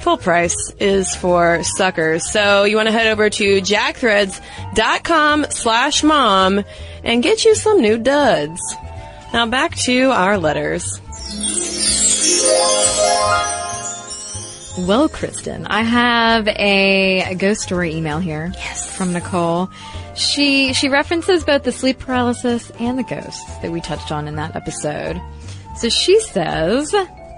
full 0.00 0.18
price 0.18 0.70
is 0.80 1.14
for 1.14 1.62
suckers. 1.62 2.30
So 2.30 2.64
you 2.64 2.76
want 2.76 2.88
to 2.88 2.92
head 2.92 3.06
over 3.06 3.30
to 3.30 3.60
jackthreads.com 3.60 5.46
slash 5.50 6.02
mom 6.02 6.64
and 7.02 7.22
get 7.22 7.44
you 7.44 7.54
some 7.54 7.80
new 7.80 7.98
duds. 7.98 8.60
Now 9.32 9.46
back 9.46 9.74
to 9.76 10.10
our 10.10 10.38
letters. 10.38 11.00
Well, 14.76 15.08
Kristen, 15.08 15.66
I 15.66 15.82
have 15.82 16.48
a, 16.48 17.22
a 17.30 17.34
ghost 17.36 17.62
story 17.62 17.94
email 17.94 18.18
here. 18.18 18.52
Yes. 18.56 18.94
From 18.94 19.12
Nicole. 19.12 19.70
She 20.16 20.72
she 20.72 20.88
references 20.88 21.44
both 21.44 21.62
the 21.62 21.72
sleep 21.72 21.98
paralysis 21.98 22.70
and 22.78 22.98
the 22.98 23.02
ghosts 23.04 23.44
that 23.58 23.70
we 23.70 23.80
touched 23.80 24.12
on 24.12 24.28
in 24.28 24.36
that 24.36 24.54
episode. 24.54 25.20
So 25.76 25.88
she 25.88 26.20
says, 26.20 26.94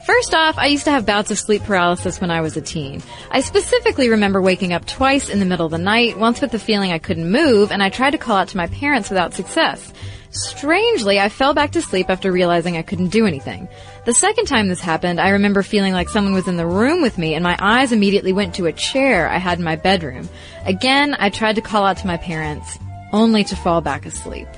First 0.06 0.34
off, 0.34 0.56
I 0.56 0.66
used 0.66 0.84
to 0.84 0.92
have 0.92 1.04
bouts 1.04 1.30
of 1.30 1.38
sleep 1.38 1.62
paralysis 1.64 2.20
when 2.20 2.30
I 2.30 2.40
was 2.40 2.56
a 2.56 2.60
teen. 2.60 3.02
I 3.30 3.40
specifically 3.40 4.08
remember 4.08 4.40
waking 4.40 4.72
up 4.72 4.86
twice 4.86 5.28
in 5.28 5.40
the 5.40 5.46
middle 5.46 5.66
of 5.66 5.72
the 5.72 5.78
night, 5.78 6.16
once 6.16 6.40
with 6.40 6.52
the 6.52 6.60
feeling 6.60 6.92
I 6.92 6.98
couldn't 6.98 7.30
move, 7.30 7.72
and 7.72 7.82
I 7.82 7.88
tried 7.88 8.12
to 8.12 8.18
call 8.18 8.36
out 8.36 8.48
to 8.48 8.56
my 8.56 8.68
parents 8.68 9.10
without 9.10 9.34
success. 9.34 9.92
Strangely, 10.30 11.18
I 11.18 11.28
fell 11.28 11.54
back 11.54 11.72
to 11.72 11.82
sleep 11.82 12.10
after 12.10 12.32
realizing 12.32 12.76
I 12.76 12.82
couldn't 12.82 13.08
do 13.08 13.26
anything. 13.26 13.68
The 14.04 14.12
second 14.12 14.46
time 14.46 14.68
this 14.68 14.80
happened, 14.80 15.20
I 15.20 15.30
remember 15.30 15.62
feeling 15.62 15.92
like 15.92 16.08
someone 16.08 16.34
was 16.34 16.48
in 16.48 16.56
the 16.56 16.66
room 16.66 17.00
with 17.02 17.18
me 17.18 17.34
and 17.34 17.42
my 17.42 17.56
eyes 17.58 17.92
immediately 17.92 18.32
went 18.32 18.54
to 18.56 18.66
a 18.66 18.72
chair 18.72 19.28
I 19.28 19.38
had 19.38 19.58
in 19.58 19.64
my 19.64 19.76
bedroom. 19.76 20.28
Again, 20.64 21.16
I 21.18 21.30
tried 21.30 21.54
to 21.54 21.62
call 21.62 21.84
out 21.84 21.98
to 21.98 22.06
my 22.06 22.16
parents, 22.16 22.78
only 23.12 23.44
to 23.44 23.56
fall 23.56 23.80
back 23.80 24.04
asleep. 24.04 24.48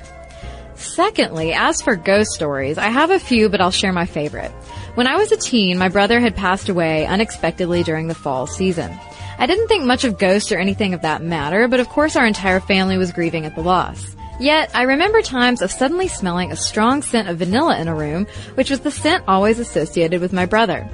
Secondly, 0.75 1.53
as 1.53 1.81
for 1.81 1.95
ghost 1.95 2.31
stories, 2.31 2.77
I 2.77 2.87
have 2.87 3.11
a 3.11 3.19
few, 3.19 3.49
but 3.49 3.59
I'll 3.59 3.69
share 3.69 3.91
my 3.91 4.05
favorite. 4.05 4.51
When 4.95 5.07
I 5.07 5.17
was 5.17 5.31
a 5.31 5.37
teen, 5.37 5.77
my 5.77 5.89
brother 5.89 6.19
had 6.19 6.35
passed 6.35 6.69
away 6.69 7.05
unexpectedly 7.05 7.83
during 7.83 8.07
the 8.07 8.15
fall 8.15 8.47
season. 8.47 8.97
I 9.37 9.45
didn't 9.45 9.67
think 9.67 9.85
much 9.85 10.03
of 10.03 10.17
ghosts 10.17 10.51
or 10.51 10.57
anything 10.57 10.93
of 10.93 11.01
that 11.01 11.21
matter, 11.21 11.67
but 11.67 11.79
of 11.79 11.89
course 11.89 12.15
our 12.15 12.25
entire 12.25 12.59
family 12.59 12.97
was 12.97 13.11
grieving 13.11 13.45
at 13.45 13.55
the 13.55 13.61
loss. 13.61 14.15
Yet, 14.39 14.71
I 14.73 14.83
remember 14.83 15.21
times 15.21 15.61
of 15.61 15.69
suddenly 15.69 16.07
smelling 16.07 16.53
a 16.53 16.55
strong 16.55 17.01
scent 17.01 17.27
of 17.27 17.39
vanilla 17.39 17.77
in 17.77 17.89
a 17.89 17.95
room, 17.95 18.25
which 18.55 18.69
was 18.69 18.79
the 18.79 18.89
scent 18.89 19.25
always 19.27 19.59
associated 19.59 20.21
with 20.21 20.31
my 20.31 20.45
brother. 20.45 20.87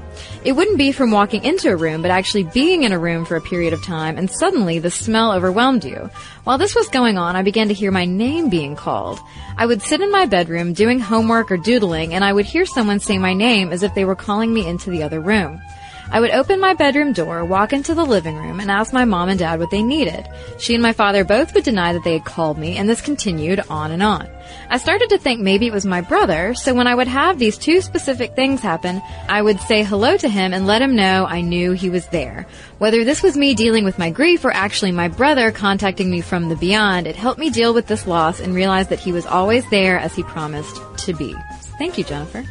It 0.44 0.54
wouldn't 0.54 0.80
be 0.80 0.92
from 0.92 1.12
walking 1.12 1.44
into 1.44 1.70
a 1.70 1.76
room, 1.76 2.02
but 2.02 2.10
actually 2.10 2.44
being 2.44 2.82
in 2.82 2.92
a 2.92 2.98
room 2.98 3.24
for 3.24 3.36
a 3.36 3.42
period 3.42 3.72
of 3.72 3.84
time, 3.84 4.18
and 4.18 4.32
suddenly 4.32 4.80
the 4.80 4.90
smell 4.90 5.32
overwhelmed 5.32 5.86
you. 5.86 6.10
While 6.44 6.58
this 6.58 6.74
was 6.74 6.88
going 6.88 7.20
on, 7.20 7.36
I 7.36 7.44
began 7.44 7.68
to 7.68 7.76
hear 7.76 7.92
my 7.92 8.06
name 8.06 8.50
being 8.50 8.76
called. 8.76 9.20
I 9.58 9.68
would 9.68 9.84
sit 9.84 10.02
in 10.02 10.12
my 10.12 10.26
bedroom 10.26 10.74
doing 10.74 11.00
homework 11.00 11.52
or 11.52 11.58
doodling, 11.58 12.16
and 12.16 12.24
I 12.24 12.34
would 12.34 12.48
hear 12.48 12.66
someone 12.66 13.00
say 13.00 13.20
my 13.20 13.34
name 13.34 13.72
as 13.72 13.84
if 13.84 13.94
they 13.94 14.06
were 14.06 14.16
calling 14.16 14.52
me 14.52 14.66
into 14.68 14.90
the 14.90 15.04
other 15.04 15.20
room. 15.20 15.62
I 16.12 16.20
would 16.20 16.32
open 16.32 16.60
my 16.60 16.74
bedroom 16.74 17.14
door, 17.14 17.44
walk 17.44 17.74
into 17.74 17.96
the 17.96 18.06
living 18.06 18.38
room, 18.38 18.60
and 18.60 18.70
ask 18.70 18.94
my 18.94 19.06
mom 19.06 19.30
and 19.30 19.40
dad 19.40 19.60
what 19.60 19.72
they 19.72 19.84
needed. 19.84 20.28
She 20.60 20.74
and 20.74 20.84
my 20.84 20.94
father 20.94 21.24
both 21.24 21.54
would 21.54 21.64
deny 21.64 21.94
that 21.94 22.04
they 22.04 22.14
had 22.14 22.26
called 22.26 22.58
me, 22.58 22.78
and 22.78 22.88
this 22.88 23.02
continued 23.02 23.62
on 23.70 23.92
and 23.92 24.04
on. 24.04 24.30
I 24.70 24.78
started 24.78 25.10
to 25.10 25.18
think 25.18 25.42
maybe 25.42 25.68
it 25.68 25.74
was 25.74 25.86
my 25.86 26.02
brother, 26.02 26.54
so 26.54 26.74
when 26.74 26.88
I 26.88 26.96
would 26.96 27.08
have 27.08 27.40
these 27.40 27.58
two 27.58 27.82
specific 27.82 28.36
things 28.36 28.62
happen, 28.62 29.02
I 29.28 29.42
would 29.42 29.60
say 29.62 29.84
hello 29.84 30.16
to 30.18 30.30
him 30.30 30.54
and 30.54 30.68
let 30.68 30.82
him 30.82 30.96
know 30.96 31.26
I 31.26 31.42
knew 31.42 31.72
he 31.72 31.90
was 31.90 32.08
there. 32.08 32.46
Whether 32.78 33.04
this 33.04 33.24
was 33.24 33.36
me 33.36 33.56
dealing 33.56 33.84
with 33.84 34.00
my 34.00 34.10
grief 34.10 34.46
or 34.46 34.52
actually 34.52 34.92
my 34.92 35.08
brother 35.08 35.52
contacting 35.52 36.12
me 36.12 36.22
from 36.22 36.50
the 36.50 36.56
beyond, 36.56 37.08
it 37.08 37.16
helped 37.16 37.40
me 37.40 37.50
deal 37.50 37.74
with 37.74 37.88
this 37.88 38.06
loss 38.06 38.40
and 38.40 38.54
realize 38.54 38.88
that 38.90 39.00
he 39.00 39.12
was 39.12 39.26
always 39.26 39.68
there 39.70 39.98
as 39.98 40.16
he 40.16 40.24
promised 40.24 40.80
to 41.00 41.14
be. 41.14 41.36
Thank 41.78 41.98
you, 41.98 42.04
Jennifer. 42.04 42.46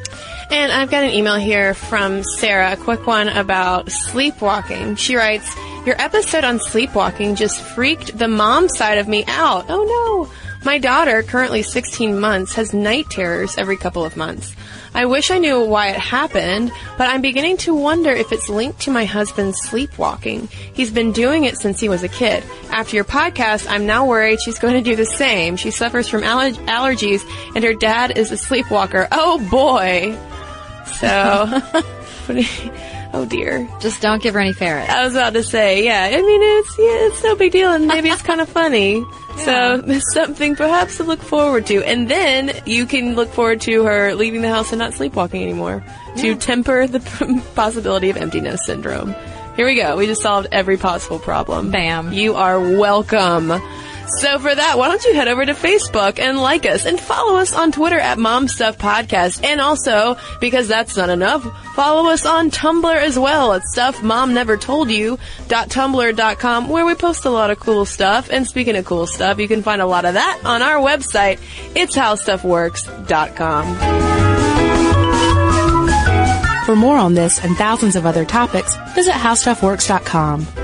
And 0.54 0.70
I've 0.70 0.88
got 0.88 1.02
an 1.02 1.10
email 1.10 1.34
here 1.34 1.74
from 1.74 2.22
Sarah, 2.22 2.74
a 2.74 2.76
quick 2.76 3.08
one 3.08 3.28
about 3.28 3.90
sleepwalking. 3.90 4.94
She 4.94 5.16
writes, 5.16 5.52
Your 5.84 6.00
episode 6.00 6.44
on 6.44 6.60
sleepwalking 6.60 7.34
just 7.34 7.60
freaked 7.60 8.16
the 8.16 8.28
mom 8.28 8.68
side 8.68 8.98
of 8.98 9.08
me 9.08 9.24
out. 9.26 9.66
Oh 9.68 9.84
no! 10.28 10.32
My 10.64 10.78
daughter, 10.78 11.24
currently 11.24 11.62
16 11.64 12.20
months, 12.20 12.54
has 12.54 12.72
night 12.72 13.10
terrors 13.10 13.58
every 13.58 13.76
couple 13.76 14.04
of 14.04 14.16
months. 14.16 14.54
I 14.94 15.06
wish 15.06 15.32
I 15.32 15.38
knew 15.38 15.60
why 15.60 15.88
it 15.88 15.96
happened, 15.96 16.70
but 16.96 17.08
I'm 17.08 17.20
beginning 17.20 17.56
to 17.58 17.74
wonder 17.74 18.10
if 18.10 18.30
it's 18.30 18.48
linked 18.48 18.82
to 18.82 18.92
my 18.92 19.06
husband's 19.06 19.60
sleepwalking. 19.60 20.46
He's 20.72 20.92
been 20.92 21.10
doing 21.10 21.44
it 21.44 21.58
since 21.58 21.80
he 21.80 21.88
was 21.88 22.04
a 22.04 22.08
kid. 22.08 22.44
After 22.70 22.94
your 22.94 23.04
podcast, 23.04 23.66
I'm 23.68 23.86
now 23.86 24.06
worried 24.06 24.38
she's 24.40 24.60
going 24.60 24.74
to 24.74 24.88
do 24.88 24.94
the 24.94 25.04
same. 25.04 25.56
She 25.56 25.72
suffers 25.72 26.08
from 26.08 26.22
aller- 26.22 26.52
allergies, 26.68 27.28
and 27.56 27.64
her 27.64 27.74
dad 27.74 28.16
is 28.16 28.30
a 28.30 28.36
sleepwalker. 28.36 29.08
Oh 29.10 29.44
boy! 29.50 30.16
So, 30.86 31.60
oh 33.12 33.26
dear. 33.28 33.68
Just 33.80 34.00
don't 34.02 34.22
give 34.22 34.34
her 34.34 34.40
any 34.40 34.52
ferrets. 34.52 34.90
I 34.90 35.04
was 35.04 35.14
about 35.14 35.32
to 35.34 35.42
say, 35.42 35.84
yeah. 35.84 36.08
I 36.16 36.22
mean, 36.22 36.40
it's 36.42 36.78
yeah, 36.78 37.06
it's 37.08 37.22
no 37.24 37.36
big 37.36 37.52
deal, 37.52 37.72
and 37.72 37.86
maybe 37.86 38.08
it's 38.08 38.22
kind 38.22 38.40
of 38.40 38.48
funny. 38.48 39.04
So 39.38 39.78
there's 39.84 40.12
something 40.12 40.54
perhaps 40.54 40.98
to 40.98 41.02
look 41.02 41.20
forward 41.20 41.66
to, 41.66 41.82
and 41.82 42.08
then 42.08 42.52
you 42.66 42.86
can 42.86 43.16
look 43.16 43.30
forward 43.30 43.60
to 43.62 43.84
her 43.84 44.14
leaving 44.14 44.42
the 44.42 44.48
house 44.48 44.70
and 44.70 44.78
not 44.78 44.94
sleepwalking 44.94 45.42
anymore 45.42 45.82
to 46.18 46.36
temper 46.36 46.86
the 46.86 47.00
possibility 47.56 48.10
of 48.10 48.16
empty 48.16 48.40
nest 48.40 48.64
syndrome. 48.64 49.12
Here 49.56 49.66
we 49.66 49.74
go. 49.74 49.96
We 49.96 50.06
just 50.06 50.22
solved 50.22 50.46
every 50.52 50.76
possible 50.76 51.18
problem. 51.18 51.72
Bam. 51.72 52.12
You 52.12 52.36
are 52.36 52.60
welcome. 52.60 53.50
So 54.06 54.38
for 54.38 54.54
that, 54.54 54.78
why 54.78 54.88
don't 54.88 55.04
you 55.04 55.14
head 55.14 55.28
over 55.28 55.44
to 55.44 55.52
Facebook 55.54 56.18
and 56.18 56.40
like 56.40 56.64
us 56.66 56.86
and 56.86 56.98
follow 57.00 57.36
us 57.36 57.54
on 57.54 57.72
Twitter 57.72 57.98
at 57.98 58.18
Mom 58.18 58.48
Stuff 58.48 58.78
Podcast. 58.78 59.44
And 59.44 59.60
also, 59.60 60.16
because 60.40 60.68
that's 60.68 60.96
not 60.96 61.10
enough, 61.10 61.42
follow 61.74 62.10
us 62.10 62.24
on 62.26 62.50
Tumblr 62.50 62.96
as 62.96 63.18
well 63.18 63.52
at 63.54 63.62
stuffmomnevertoldyou.tumblr.com 63.74 66.68
where 66.68 66.86
we 66.86 66.94
post 66.94 67.24
a 67.24 67.30
lot 67.30 67.50
of 67.50 67.58
cool 67.60 67.84
stuff. 67.84 68.30
And 68.30 68.46
speaking 68.46 68.76
of 68.76 68.84
cool 68.84 69.06
stuff, 69.06 69.38
you 69.38 69.48
can 69.48 69.62
find 69.62 69.82
a 69.82 69.86
lot 69.86 70.04
of 70.04 70.14
that 70.14 70.40
on 70.44 70.62
our 70.62 70.76
website. 70.76 71.40
It's 71.74 71.96
howstuffworks.com. 71.96 74.04
For 76.64 76.76
more 76.76 76.96
on 76.96 77.14
this 77.14 77.44
and 77.44 77.54
thousands 77.56 77.94
of 77.94 78.06
other 78.06 78.24
topics, 78.24 78.74
visit 78.94 79.12
howstuffworks.com. 79.12 80.63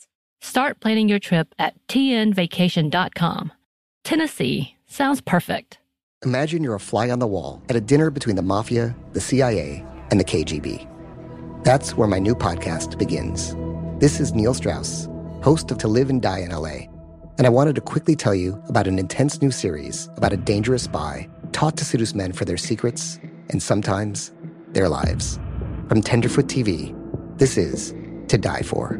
Start 0.41 0.79
planning 0.79 1.07
your 1.07 1.19
trip 1.19 1.53
at 1.59 1.75
tnvacation.com. 1.87 3.53
Tennessee 4.03 4.75
sounds 4.87 5.21
perfect. 5.21 5.77
Imagine 6.25 6.63
you're 6.63 6.75
a 6.75 6.79
fly 6.79 7.11
on 7.11 7.19
the 7.19 7.27
wall 7.27 7.61
at 7.69 7.75
a 7.75 7.81
dinner 7.81 8.09
between 8.09 8.35
the 8.35 8.41
mafia, 8.41 8.95
the 9.13 9.21
CIA, 9.21 9.85
and 10.09 10.19
the 10.19 10.25
KGB. 10.25 10.87
That's 11.63 11.95
where 11.95 12.07
my 12.07 12.17
new 12.17 12.33
podcast 12.33 12.97
begins. 12.97 13.55
This 13.99 14.19
is 14.19 14.33
Neil 14.33 14.55
Strauss, 14.55 15.07
host 15.43 15.69
of 15.69 15.77
To 15.77 15.87
Live 15.87 16.09
and 16.09 16.21
Die 16.21 16.39
in 16.39 16.49
LA, 16.49 16.87
and 17.37 17.45
I 17.45 17.49
wanted 17.49 17.75
to 17.75 17.81
quickly 17.81 18.15
tell 18.15 18.33
you 18.33 18.61
about 18.67 18.87
an 18.87 18.97
intense 18.97 19.43
new 19.43 19.51
series 19.51 20.09
about 20.17 20.33
a 20.33 20.37
dangerous 20.37 20.83
spy 20.83 21.29
taught 21.51 21.77
to 21.77 21.85
seduce 21.85 22.15
men 22.15 22.33
for 22.33 22.45
their 22.45 22.57
secrets 22.57 23.19
and 23.49 23.61
sometimes 23.61 24.31
their 24.69 24.89
lives. 24.89 25.39
From 25.87 26.01
Tenderfoot 26.01 26.47
TV, 26.47 26.95
this 27.37 27.57
is 27.57 27.93
To 28.29 28.39
Die 28.39 28.61
For. 28.63 28.99